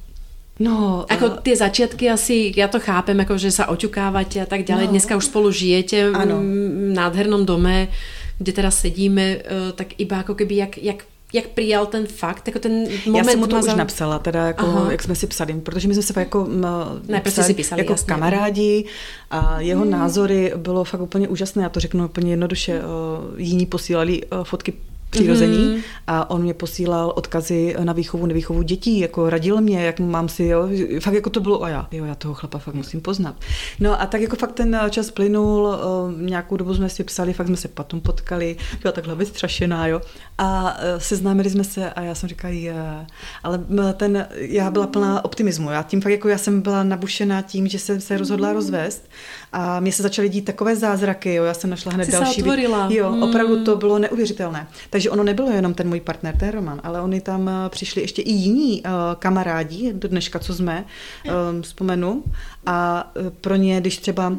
[0.59, 4.67] No, ako uh, tie začiatky asi, ja to chápem, ako že sa oťukávate a tak
[4.67, 4.91] ďalej.
[4.91, 6.43] No, Dneska už spolu žijete ano.
[6.43, 7.89] v nádhernom dome,
[8.43, 9.39] kde teraz sedíme,
[9.79, 11.01] tak iba ako keby jak, jak
[11.33, 13.17] jak přijal ten fakt, jako ten moment.
[13.17, 13.75] Já jsem mu to mazal...
[13.75, 14.93] už napsala, teda jako, Aha.
[14.93, 16.49] jak jsme si psali, protože my jsme se jako,
[17.09, 18.07] ne, psali, si písali, jako jasně.
[18.07, 18.85] kamarádi
[19.31, 19.91] a jeho hmm.
[19.91, 22.81] názory bylo fakt úplně úžasné, já to řeknu úplně jednoduše,
[23.37, 24.73] jiní posílali fotky
[25.11, 25.83] přirození mm-hmm.
[26.07, 30.45] a on mě posílal odkazy na výchovu, nevýchovu dětí, jako radil mě, jak mám si,
[30.45, 30.69] jo,
[31.01, 33.37] fakt jako to bylo a já, jo, já toho chlapa fakt musím poznat.
[33.81, 35.77] No a tak jako fakt ten čas plynul,
[36.21, 40.01] nějakou dobu jsme si psali, fakt jsme se potom potkali, byla takhle vystrašená, jo,
[40.39, 43.07] a seznámili jsme se a já jsem říkala, je,
[43.43, 43.61] ale
[43.97, 47.79] ten, já byla plná optimismu, já tím fakt jako já jsem byla nabušená tím, že
[47.79, 49.09] jsem se rozhodla rozvést
[49.53, 52.43] a mě se začaly dít takové zázraky, jo, já jsem našla hned Jsi další.
[52.43, 54.69] Se jo, opravdu to bylo neuvěřitelné.
[54.91, 58.33] Takže ono nebylo jenom ten můj partner, ten Roman, ale oni tam přišli ještě i
[58.33, 60.85] jiní uh, kamarádi, do dneška, co jsme,
[61.25, 62.25] um, vzpomenu.
[62.71, 63.11] A
[63.41, 64.33] pro ně, když třeba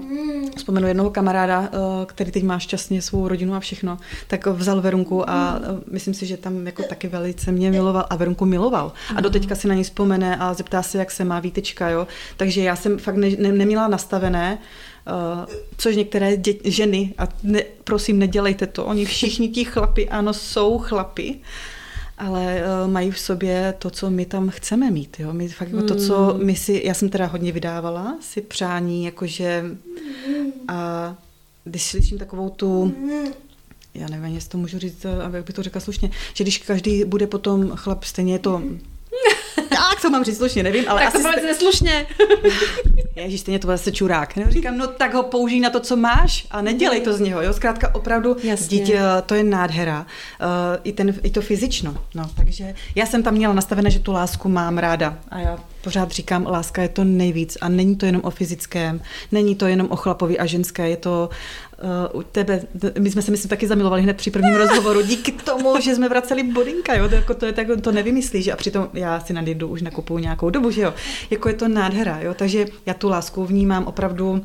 [0.57, 1.67] vzpomenu jednoho kamaráda, uh,
[2.05, 6.25] který teď má šťastně svou rodinu a všechno, tak vzal Verunku a uh, myslím si,
[6.25, 8.91] že tam jako taky velice mě miloval a Verunku miloval.
[9.15, 12.07] A doteďka si na ní vzpomene a zeptá se, jak se má Vítečka, jo.
[12.37, 14.57] Takže já jsem fakt ne, ne, neměla nastavené,
[15.07, 15.45] Uh,
[15.77, 20.77] což některé dě- ženy, a ne, prosím, nedělejte to, oni všichni ti chlapi, ano, jsou
[20.77, 21.39] chlapi,
[22.19, 25.19] ale uh, mají v sobě to, co my tam chceme mít.
[25.19, 25.33] Jo?
[25.33, 29.65] My fakt jako to, co my si, já jsem teda hodně vydávala, si přání, jakože
[30.67, 31.15] a
[31.63, 32.93] když slyším takovou tu
[33.93, 37.27] já nevím, jestli to můžu říct, jak bych to řekla slušně, že když každý bude
[37.27, 38.61] potom chlap, stejně je to
[39.71, 41.23] jak to mám říct slušně, nevím, ale tak asi...
[41.23, 42.07] to povedz neslušně.
[43.19, 44.35] Ježíš, stejně to bude zase čurák.
[44.35, 44.45] Ne?
[44.47, 47.41] Říkám, no tak ho použij na to, co máš a nedělej to z něho.
[47.41, 47.53] Jo?
[47.53, 49.99] Zkrátka opravdu, dítě, to je nádhera.
[49.99, 50.47] Uh,
[50.83, 51.97] i, ten, I to fyzično.
[52.15, 55.17] No, takže já jsem tam měla nastavené, že tu lásku mám ráda.
[55.29, 59.01] A já pořád říkám, láska je to nejvíc a není to jenom o fyzickém,
[59.31, 61.29] není to jenom o chlapovi a ženské, je to
[62.13, 62.61] uh, tebe,
[62.99, 66.43] my jsme se myslím taky zamilovali hned při prvním rozhovoru, díky tomu, že jsme vraceli
[66.43, 69.67] bodinka, jo, to, jako to je tak, to nevymyslíš, a přitom já si na Didu
[69.67, 70.93] už nakupuju nějakou dobu, že jo,
[71.29, 74.43] jako je to nádhera, jo, takže já tu lásku vnímám opravdu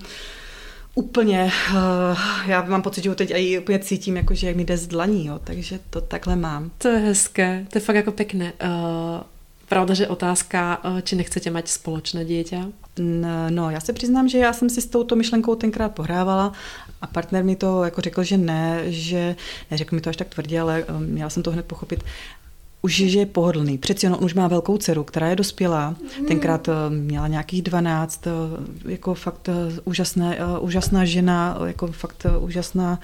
[0.94, 4.76] úplně, uh, já mám pocit, že ho teď i úplně cítím, jako, že mi jde
[4.76, 6.70] z dlaní, jo, takže to takhle mám.
[6.78, 8.52] To je hezké, to je fakt jako pěkné.
[9.74, 12.70] Pravda, že otázka, či nechcete mať společné dieťa?
[13.50, 16.52] No, já se přiznám, že já jsem si s touto myšlenkou tenkrát pohrávala
[17.02, 19.36] a partner mi to jako řekl, že ne, že
[19.70, 22.04] neřekl mi to až tak tvrdě, ale měla jsem to hned pochopit
[22.82, 23.78] už že je pohodlný.
[23.78, 25.96] Přeci on už má velkou dceru, která je dospělá.
[26.28, 28.24] Tenkrát měla nějakých 12,
[28.88, 29.48] jako fakt
[29.84, 33.00] úžasné, úžasná žena, jako fakt úžasná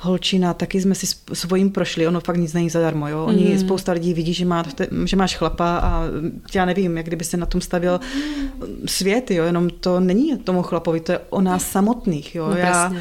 [0.00, 3.24] holčina, taky jsme si svojím prošli, ono fakt nic není zadarmo, jo.
[3.24, 3.58] Oni, mm.
[3.58, 4.64] spousta lidí vidí, že, má,
[5.04, 6.04] že máš chlapa a
[6.54, 8.00] já nevím, jak kdyby se na tom stavil
[8.86, 12.48] svět, jo, jenom to není tomu chlapovi, to je o nás samotných, jo.
[12.50, 12.92] No, já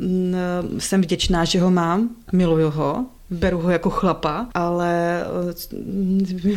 [0.00, 0.36] m,
[0.78, 5.24] jsem vděčná, že ho mám, miluju ho, beru ho jako chlapa, ale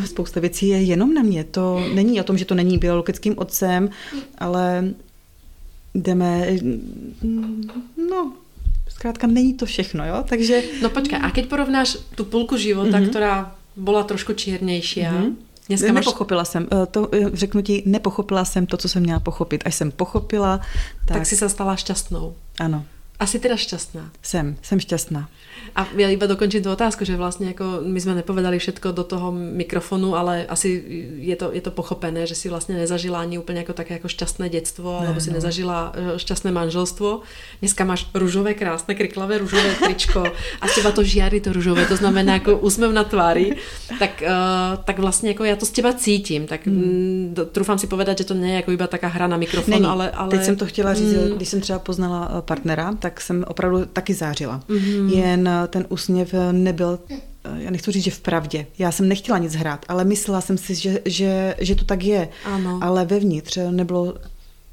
[0.05, 1.43] spousta věcí je jenom na mě.
[1.43, 3.89] To není o tom, že to není biologickým otcem,
[4.37, 4.89] ale
[5.93, 6.47] jdeme,
[8.09, 8.33] no,
[8.97, 10.23] zkrátka není to všechno, jo?
[10.29, 10.63] Takže...
[10.81, 13.09] No počkej, a keď porovnáš tu půlku života, mm-hmm.
[13.09, 15.33] která byla trošku čiernější, mm-hmm.
[15.67, 16.47] Dneska nepochopila máš...
[16.47, 19.63] jsem, to řeknu ti, nepochopila jsem to, co jsem měla pochopit.
[19.65, 20.57] Až jsem pochopila,
[21.05, 21.17] tak...
[21.17, 22.35] Tak si se stala šťastnou.
[22.59, 22.85] Ano.
[23.19, 24.11] Asi teda šťastná.
[24.21, 25.29] Jsem, jsem šťastná.
[25.75, 29.33] A ja iba dokončím tú otázku, že vlastne ako my sme nepovedali všetko do toho
[29.33, 30.69] mikrofonu, ale asi
[31.21, 34.53] je to, je to pochopené, že si vlastne nezažila ani úplne ako také ako šťastné
[34.53, 35.41] detstvo, ne, alebo si no.
[35.41, 37.25] nezažila e, šťastné manželstvo.
[37.61, 40.29] Dneska máš rúžové, krásne, kriklavé rúžové tričko
[40.61, 43.57] a z teba to žiari to rúžové, to znamená ako úsmev na tvári.
[43.97, 46.45] Tak, uh, tak vlastne ako ja to z teba cítim.
[46.45, 47.49] Tak hmm.
[47.49, 49.89] trúfam si povedať, že to nie je ako iba taká hra na mikrofon, Není.
[49.89, 50.31] ale, ale...
[50.37, 51.35] Teď jsem to chtěla říct, mm.
[51.35, 54.63] když jsem třeba poznala e, partnera, tak jsem opravdu taky zářila.
[54.67, 55.09] Mm.
[55.09, 56.99] Jen ten úsměv nebyl
[57.57, 58.67] já nechci říct, že v pravdě.
[58.79, 62.29] Já jsem nechtěla nic hrát, ale myslela jsem si, že, že, že to tak je.
[62.45, 62.79] Ano.
[62.81, 64.13] Ale vevnitř nebylo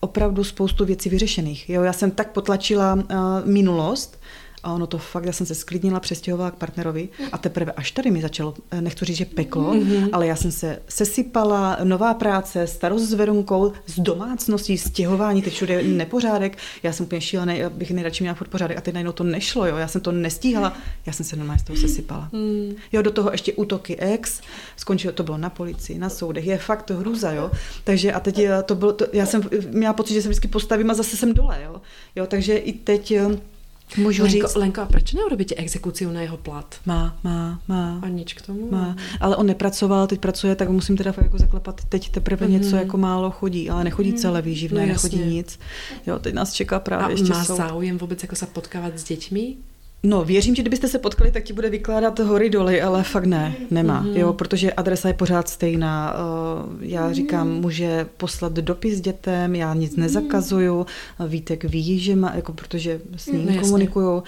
[0.01, 1.71] opravdu spoustu věcí vyřešených.
[1.71, 3.01] Jo, já jsem tak potlačila uh,
[3.45, 4.21] minulost,
[4.65, 8.11] a ono to fakt, já jsem se sklidnila, přestěhovala k partnerovi a teprve až tady
[8.11, 10.09] mi začalo, eh, nechci říct, že peklo, mm-hmm.
[10.13, 15.83] ale já jsem se sesypala, nová práce, starost s Verunkou, z domácností, stěhování, teď všude
[15.83, 19.67] nepořádek, já jsem úplně šílený, bych nejradši měla furt pořádek a teď najednou to nešlo,
[19.67, 22.29] jo, já jsem to nestíhala, já jsem se normálně z toho sesypala.
[22.33, 22.75] Mm.
[22.93, 24.41] Jo, do toho ještě útoky ex,
[24.77, 27.51] skončilo, to bylo na policii, na soudech, je fakt hruza, jo,
[27.85, 30.91] takže a teď eh, to bylo, to, já jsem měla pocit, že se vždycky postavím
[30.91, 31.81] a zase jsem dole, jo,
[32.17, 33.54] jo takže i teď eh,
[33.97, 34.55] Můžu Lenko, říct...
[34.55, 36.75] Lenko, a proč neurobíte exekuci na jeho plat?
[36.87, 37.99] Má, má, má.
[38.03, 38.71] A nič k tomu?
[38.71, 38.97] Má.
[39.21, 41.81] Ale on nepracoval, teď pracuje, tak musím teda jako zaklepat.
[41.89, 42.51] Teď teprve mm-hmm.
[42.51, 44.21] něco jako málo chodí, ale nechodí mm-hmm.
[44.21, 45.59] celé výživné, no, nechodí nic.
[46.07, 47.57] Jo, teď nás čeká právě a ještě má soud.
[47.57, 49.57] záujem vůbec jako se potkávat s dětmi?
[50.05, 53.55] No, věřím, že kdybyste se potkali, tak ti bude vykládat hory doly, ale fakt ne,
[53.71, 54.17] nemá, mm-hmm.
[54.17, 56.15] jo, protože adresa je pořád stejná.
[56.15, 60.87] Eh, já říkám, může poslat dopis dětem, já nic nezakazuju,
[61.29, 64.23] Vítek ví, že má, jako protože s ním no, komunikuju,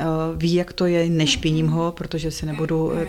[0.00, 0.04] eh,
[0.36, 3.06] ví, jak to je, nešpiním ho, protože si nebudu eh,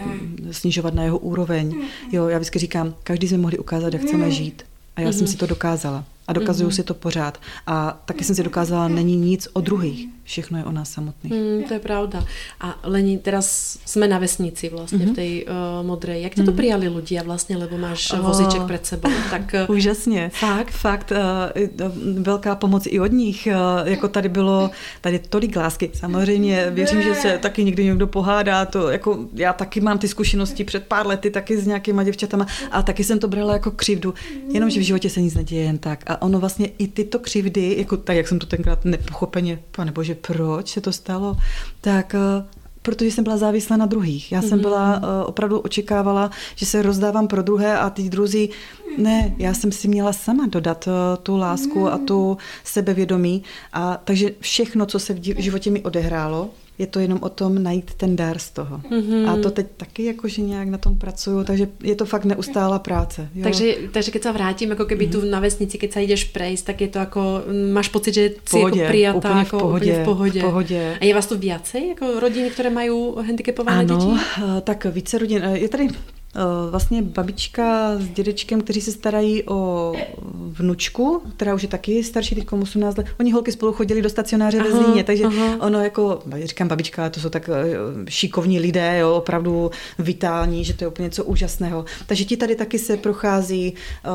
[0.52, 1.76] snižovat na jeho úroveň.
[2.12, 4.64] Jo, já vždycky říkám, každý jsme mohli ukázat, jak chceme žít.
[4.96, 5.14] A já mm-hmm.
[5.14, 6.06] jsem si to dokázala.
[6.28, 6.76] A dokazuju mm-hmm.
[6.76, 7.38] si to pořád.
[7.68, 10.08] A taky jsem si dokázala, není nic o druhých.
[10.24, 11.34] Všechno je o nás samotných.
[11.34, 12.26] Mm, to je pravda.
[12.62, 15.12] A Leni, teraz jsme na vesnici vlastně mm-hmm.
[15.12, 16.22] v té uh, modrej.
[16.22, 16.56] Jak tě to mm-hmm.
[16.56, 18.20] přijali ľudia vlastně, lebo máš oh.
[18.20, 19.10] vozíček před sebou?
[19.30, 20.32] Tak, uh, Úžasně.
[20.34, 21.12] Fakt, fakt.
[21.12, 21.92] Uh,
[22.24, 23.48] velká pomoc i od nich.
[23.48, 24.70] Uh, jako tady bylo,
[25.02, 25.92] tady tolik lásky.
[25.94, 28.66] Samozřejmě věřím, že se taky někdy někdo pohádá.
[28.66, 32.82] To, jako, já taky mám ty zkušenosti před pár lety taky s nějakýma děvčatama a
[32.82, 34.14] taky jsem to brala jako křivdu.
[34.54, 36.04] Jenomže v životě se nic neděje jen tak.
[36.08, 40.16] A ono vlastně i tyto křivdy, jako tak, jak jsem to tenkrát nepochopeně, pane bože,
[40.16, 41.38] proč se to stalo,
[41.82, 42.46] tak eh,
[42.86, 44.32] protože jsem byla závislá na druhých.
[44.32, 48.50] Já jsem byla, uh, opravdu očekávala, že se rozdávám pro druhé a ty druzí,
[48.98, 50.94] ne, já jsem si měla sama dodat uh,
[51.24, 53.44] tu lásku a tu sebevědomí.
[53.74, 57.94] A takže všechno, co se v životě mi odehrálo, je to jenom o tom najít
[57.94, 58.78] ten dar z toho.
[58.78, 59.30] Mm-hmm.
[59.30, 63.30] A to teď taky jakože nějak na tom pracuju, takže je to fakt neustála práce.
[63.36, 63.44] Jo.
[63.44, 65.22] Takže, takže keď se vrátím, jako keby mm-hmm.
[65.22, 67.42] tu na vesnici, keď se jdeš prejsť, tak je to jako,
[67.74, 70.40] máš pocit, že jsi jako prijatá, úplně jako v pohodě, úplně v pohodě.
[70.40, 70.98] V pohodě.
[71.02, 72.92] A je vás tu viacej, jako rodiny, které mají
[73.28, 74.12] handicapované ano, děti?
[74.44, 75.44] Ano, tak více rodin.
[75.54, 75.90] Je tady
[76.25, 76.25] Eh,
[76.70, 79.94] vlastně babička s dědečkem, kteří se starají o
[80.34, 83.08] vnučku, která už je taky starší, teď 18 let.
[83.20, 85.58] Oni holky spolu chodili do stacionáře ve Zlíně, takže aha.
[85.60, 87.66] ono jako, říkám babička, to jsou tak eh,
[88.10, 91.86] šikovní lidé, jo, opravdu vitální, že to je úplně něco úžasného.
[92.06, 93.74] Takže ti tady taky se prochází,
[94.06, 94.10] eh,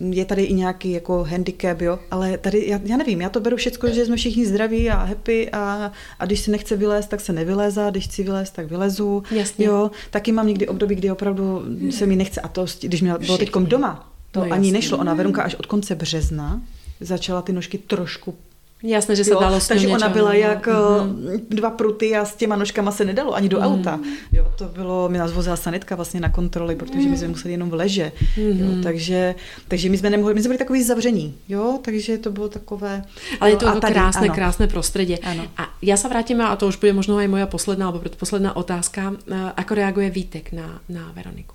[0.00, 3.56] je tady i nějaký jako handicap, jo, ale tady, já, já nevím, já to beru
[3.56, 7.32] všechno, že jsme všichni zdraví a happy a, a když si nechce vylézt, tak se
[7.32, 9.22] nevylézá, když chci vylézt, tak vylezu.
[9.30, 9.66] Jasně.
[9.66, 12.40] Jo, taky mám někdy období, kdy opravdu opravdu se mi nechce.
[12.40, 14.98] A to, když měla, bylo teď doma, to no, ani nešlo.
[14.98, 16.62] Ona Verunka až od konce března
[17.00, 18.34] začala ty nožky trošku
[18.82, 21.40] Jasné, že se jo, dalo Takže ona byla jak mm-hmm.
[21.48, 23.64] dva pruty a s těma nožkama se nedalo ani do mm.
[23.64, 24.00] auta.
[24.32, 27.70] Jo, to bylo, mi nás vozila sanitka vlastně na kontroly, protože my jsme museli jenom
[27.70, 28.12] v leže.
[28.36, 28.60] Mm.
[28.60, 28.82] Jo, mhm.
[28.82, 29.34] takže,
[29.68, 33.02] takže my jsme nemohli, my jsme byli takový zavření, jo, takže to bylo takové.
[33.40, 34.34] Ale je to jako tady, krásné, ano.
[34.34, 35.18] krásné prostředí.
[35.18, 35.44] Ano.
[35.56, 39.12] A já se vrátím, a to už bude možná i moja posledná, alebo posledná otázka,
[39.56, 41.54] ako reaguje Vítek na, na Veroniku?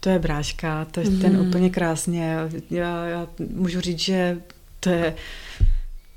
[0.00, 1.20] To je bráška, to je mm.
[1.20, 2.36] ten úplně krásně.
[2.70, 4.40] Já, já můžu říct, že
[4.80, 5.14] to je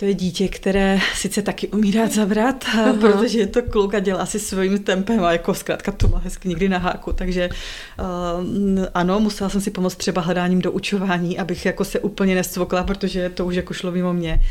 [0.04, 3.00] to je dítě, které sice taky umí dát zabrat, uh-huh.
[3.00, 6.50] protože je to kluk a dělá si svým tempem a jako zkrátka to má hezky
[6.50, 11.66] někdy na háku, takže uh, ano, musela jsem si pomoct třeba hledáním do učování, abych
[11.66, 14.42] jako se úplně nestvokla, protože to už jako šlo mimo mě.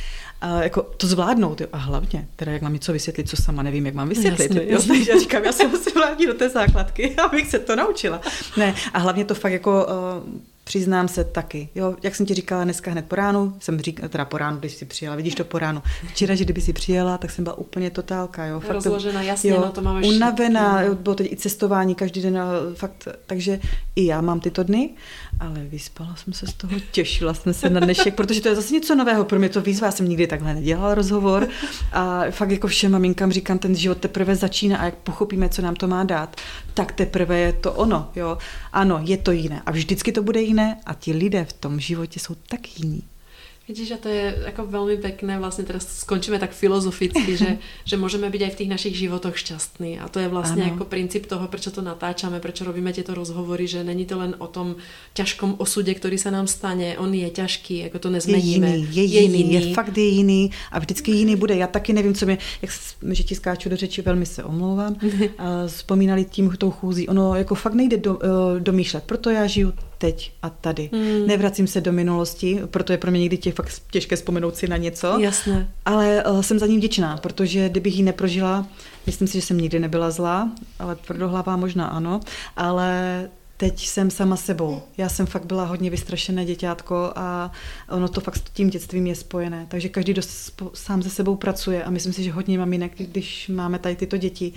[0.41, 1.67] A jako to zvládnout, jo.
[1.73, 4.55] a hlavně, teda jak mám něco vysvětlit, co sama nevím, jak mám vysvětlit.
[4.55, 4.83] Jasně, jo.
[4.89, 8.21] Takže já říkám, já se musím vrátit do té základky, abych se to naučila.
[8.57, 9.87] Ne, a hlavně to fakt jako
[10.25, 11.69] uh, Přiznám se taky.
[11.75, 14.73] Jo, jak jsem ti říkala dneska hned po ránu, jsem říkala, teda po ránu, když
[14.73, 15.83] jsi přijela, vidíš to po ránu.
[16.09, 18.47] Včera, že kdyby si přijela, tak jsem byla úplně totálka.
[18.47, 22.23] Jo, fakt Rozložena, jasně, jo, no to máme Unavená, jo, bylo teď i cestování každý
[22.23, 22.39] den,
[22.75, 23.61] fakt, takže
[23.97, 24.91] i já mám tyto dny,
[25.41, 28.75] ale vyspala jsem se z toho, těšila jsem se na dnešek, protože to je zase
[28.75, 31.49] něco nového, pro mě to výzva, já jsem nikdy takhle nedělala rozhovor
[31.93, 35.75] a fakt jako všem maminkám říkám, ten život teprve začíná a jak pochopíme, co nám
[35.75, 36.37] to má dát,
[36.75, 38.39] tak teprve je to ono, jo.
[38.73, 42.21] Ano, je to jiné a vždycky to bude jiné a ti lidé v tom životě
[42.21, 43.03] jsou tak jiní.
[43.69, 47.51] Vidíš, a to je ako veľmi pekné, vlastne teraz skončíme tak filozoficky, že,
[47.89, 50.03] že môžeme byť aj v tých našich životoch šťastní.
[50.03, 50.75] A to je vlastne ano.
[50.75, 54.51] ako princíp toho, prečo to natáčame, prečo robíme tieto rozhovory, že není to len o
[54.51, 54.83] tom
[55.15, 56.99] ťažkom osude, ktorý sa nám stane.
[56.99, 58.67] On je ťažký, ako to nezmeníme.
[58.67, 61.55] Je jiný, je, je jiný, jiný, je fakt je jiný a vždycky jiný bude.
[61.55, 62.71] Já taky nevím, co mě, jak
[63.15, 64.97] že ti skáču do řeči, velmi se omlouvám,
[65.67, 67.09] vzpomínali tím tou chůzí.
[67.09, 68.21] Ono jako fakt nejde do, uh,
[68.59, 69.73] domýšlet, proto já žiju
[70.03, 70.91] teď a tady.
[70.93, 71.27] Hmm.
[71.27, 74.77] Nevracím se do minulosti, proto je pro mě někdy tě fakt těžké vzpomenout si na
[74.77, 75.19] něco.
[75.19, 75.69] Jasné.
[75.85, 78.67] Ale uh, jsem za ním vděčná, protože kdybych ji neprožila,
[79.07, 82.21] myslím si, že jsem nikdy nebyla zlá, ale tvrdohlavá možná ano,
[82.57, 84.83] ale teď jsem sama sebou.
[84.99, 87.53] Já jsem fakt byla hodně vystrašené děťátko a
[87.91, 89.67] ono to fakt s tím dětstvím je spojené.
[89.69, 93.79] Takže každý dost sám se sebou pracuje a myslím si, že hodně maminek, když máme
[93.79, 94.53] tady tyto děti,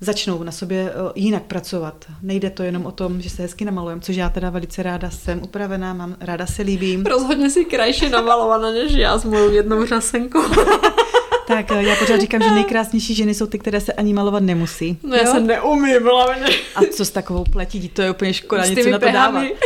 [0.00, 2.04] začnou na sobě eh, jinak pracovat.
[2.22, 5.42] Nejde to jenom o tom, že se hezky namalujeme, což já teda velice ráda jsem
[5.42, 7.06] upravená, mám ráda se líbím.
[7.06, 10.42] Rozhodně si krajší namalovaná než já s mojou jednou řasenkou.
[11.48, 14.98] Tak eh, já pořád říkám, že nejkrásnější ženy jsou ty, které se ani malovat nemusí.
[15.02, 15.32] No já jo?
[15.32, 16.46] se neumím hlavně.
[16.74, 19.46] A co s takovou pletí, to je úplně škoda, s něco na to dávat.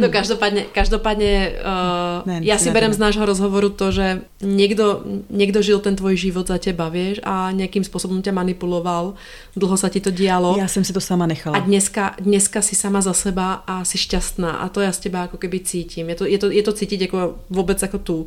[0.00, 5.62] No každopádně, každopádně uh, ne, já si berem z nášho rozhovoru to, že někdo, někdo
[5.62, 9.14] žil ten tvoj život za teba, vieš, a nějakým způsobem tě manipuloval,
[9.56, 10.54] dlho se ti to dialo.
[10.58, 11.58] Já jsem si to sama nechala.
[11.58, 15.18] A dneska, dneska si sama za seba a si šťastná a to já z teba
[15.18, 16.08] jako keby cítím.
[16.08, 18.26] Je to, je to, je to cítit jako vůbec jako tu.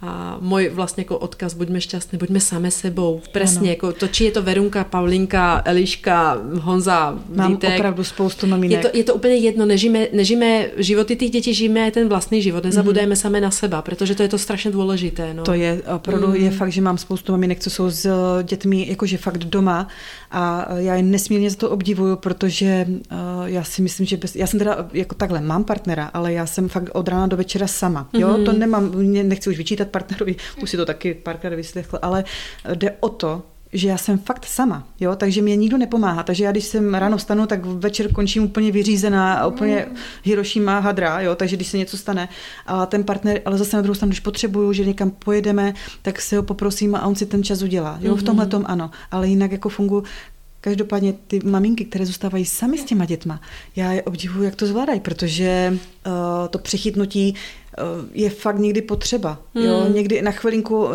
[0.00, 3.20] A můj vlastně jako odkaz, buďme šťastní, buďme sami sebou.
[3.32, 7.74] Přesně, jako to, či je to Verunka, Paulinka, Eliška, Honza, Mám Vítek.
[7.74, 8.84] opravdu spoustu maminek.
[8.84, 12.64] Je to, je to úplně jedno, nežíme, nežíme životy těch dětí, žijeme ten vlastní život,
[12.64, 13.16] nezabudujeme mm.
[13.16, 15.34] sami na seba, protože to je to strašně důležité.
[15.34, 15.42] No.
[15.42, 16.34] To je, opravdu mm.
[16.34, 18.08] je fakt, že mám spoustu maminek, co jsou s
[18.42, 19.88] dětmi jakože fakt doma
[20.30, 24.46] a já je nesmírně za to obdivuju, protože uh, já si myslím, že bez, já
[24.46, 28.08] jsem teda jako takhle, mám partnera, ale já jsem fakt od rána do večera sama.
[28.12, 28.44] Jo, mm.
[28.44, 32.24] to nemám, nechci už vyčítat partnerovi, už si to taky párkrát vyslechl, ale
[32.74, 36.50] jde o to, že já jsem fakt sama, jo, takže mě nikdo nepomáhá, takže já
[36.50, 39.86] když jsem ráno vstanu, tak večer končím úplně vyřízená a úplně
[40.24, 42.28] Hiroshima hadra, jo, takže když se něco stane.
[42.66, 46.36] A ten partner, ale zase na druhou stranu, když potřebuju, že někam pojedeme, tak se
[46.36, 49.52] ho poprosím a on si ten čas udělá, jo, v tomhle tom ano, ale jinak
[49.52, 50.04] jako funguji
[50.66, 53.40] Každopádně ty maminky, které zůstávají sami s těma dětma,
[53.76, 56.12] já je obdivuju, jak to zvládají, protože uh,
[56.50, 57.34] to přechytnutí
[58.12, 59.38] je fakt někdy potřeba.
[59.54, 59.64] Hmm.
[59.64, 59.86] Jo?
[59.88, 60.88] Někdy na chvilinku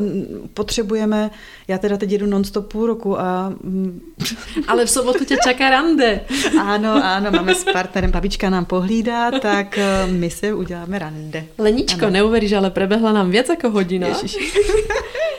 [0.54, 1.32] potřebujeme,
[1.68, 3.54] já teda teď jedu non-stop půl roku a...
[3.64, 4.02] Mm,
[4.68, 6.22] Ale v sobotu tě čeká rande.
[6.62, 11.46] ano, ano, máme s partnerem, babička nám pohlídá, tak uh, my se uděláme rande.
[11.58, 12.10] Leničko, ano.
[12.10, 14.08] neuveríš, ale prebehla nám víc jako hodina.
[14.08, 14.38] Ježiš.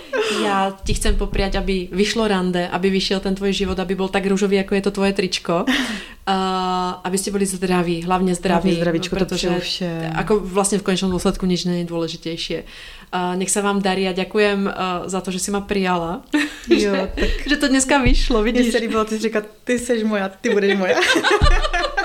[0.42, 4.26] Já ti chcem popriať, aby vyšlo rande, aby vyšel ten tvoj život, aby byl tak
[4.26, 5.64] růžový, jako je to tvoje tričko.
[6.22, 8.62] Uh, aby ste boli zdraví, hlavně zdraví.
[8.62, 10.10] Hlavně zdravíčko, protože to vše.
[10.14, 12.54] Ako vlastně v konečnom dôsledku nič není důležitější.
[12.54, 14.72] Uh, nech se vám darí a ďakujem uh,
[15.10, 16.22] za to, že si ma prijala.
[16.70, 17.28] Jo, tak...
[17.46, 18.62] že to dneska vyšlo, vidíš.
[18.62, 21.00] Mně se líbilo, ty jsi říkat, ty jsi moja, ty budeš moja.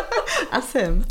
[0.52, 1.04] A jsem.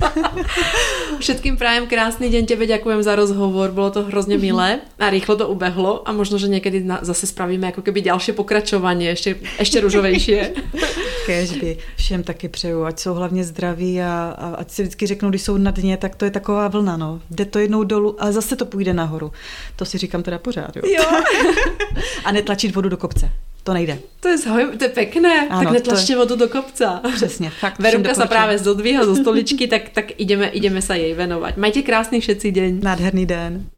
[1.18, 5.49] Všetkým prajem krásný deň, tebe ďakujem za rozhovor, bylo to hrozně milé a rýchlo to
[5.49, 10.37] ubehlo a možno, že někdy zase spravíme jako keby další pokračování, ještě, ještě růžovější.
[11.27, 11.79] Kežby.
[11.97, 15.57] Všem taky přeju, ať jsou hlavně zdraví a, a ať si vždycky řeknou, když jsou
[15.57, 17.20] na dně, tak to je taková vlna, no.
[17.31, 19.33] Jde to jednou dolů a zase to půjde nahoru.
[19.77, 20.83] To si říkám teda pořád, jo.
[20.87, 21.05] jo.
[22.24, 23.31] a netlačit vodu do kopce.
[23.67, 23.99] To nejde.
[24.23, 25.51] To je, zhoj, to je pekné.
[25.51, 26.17] Ano, tak netlačte je...
[26.17, 27.03] vodu do kopca.
[27.14, 27.51] Přesně.
[27.51, 31.59] Fakt, Verunka se právě zdodvíha zo stoličky, tak, tak ideme, ideme sa jej venovať.
[31.59, 32.71] Majte krásný všetci deň.
[32.87, 33.67] Nádherný den.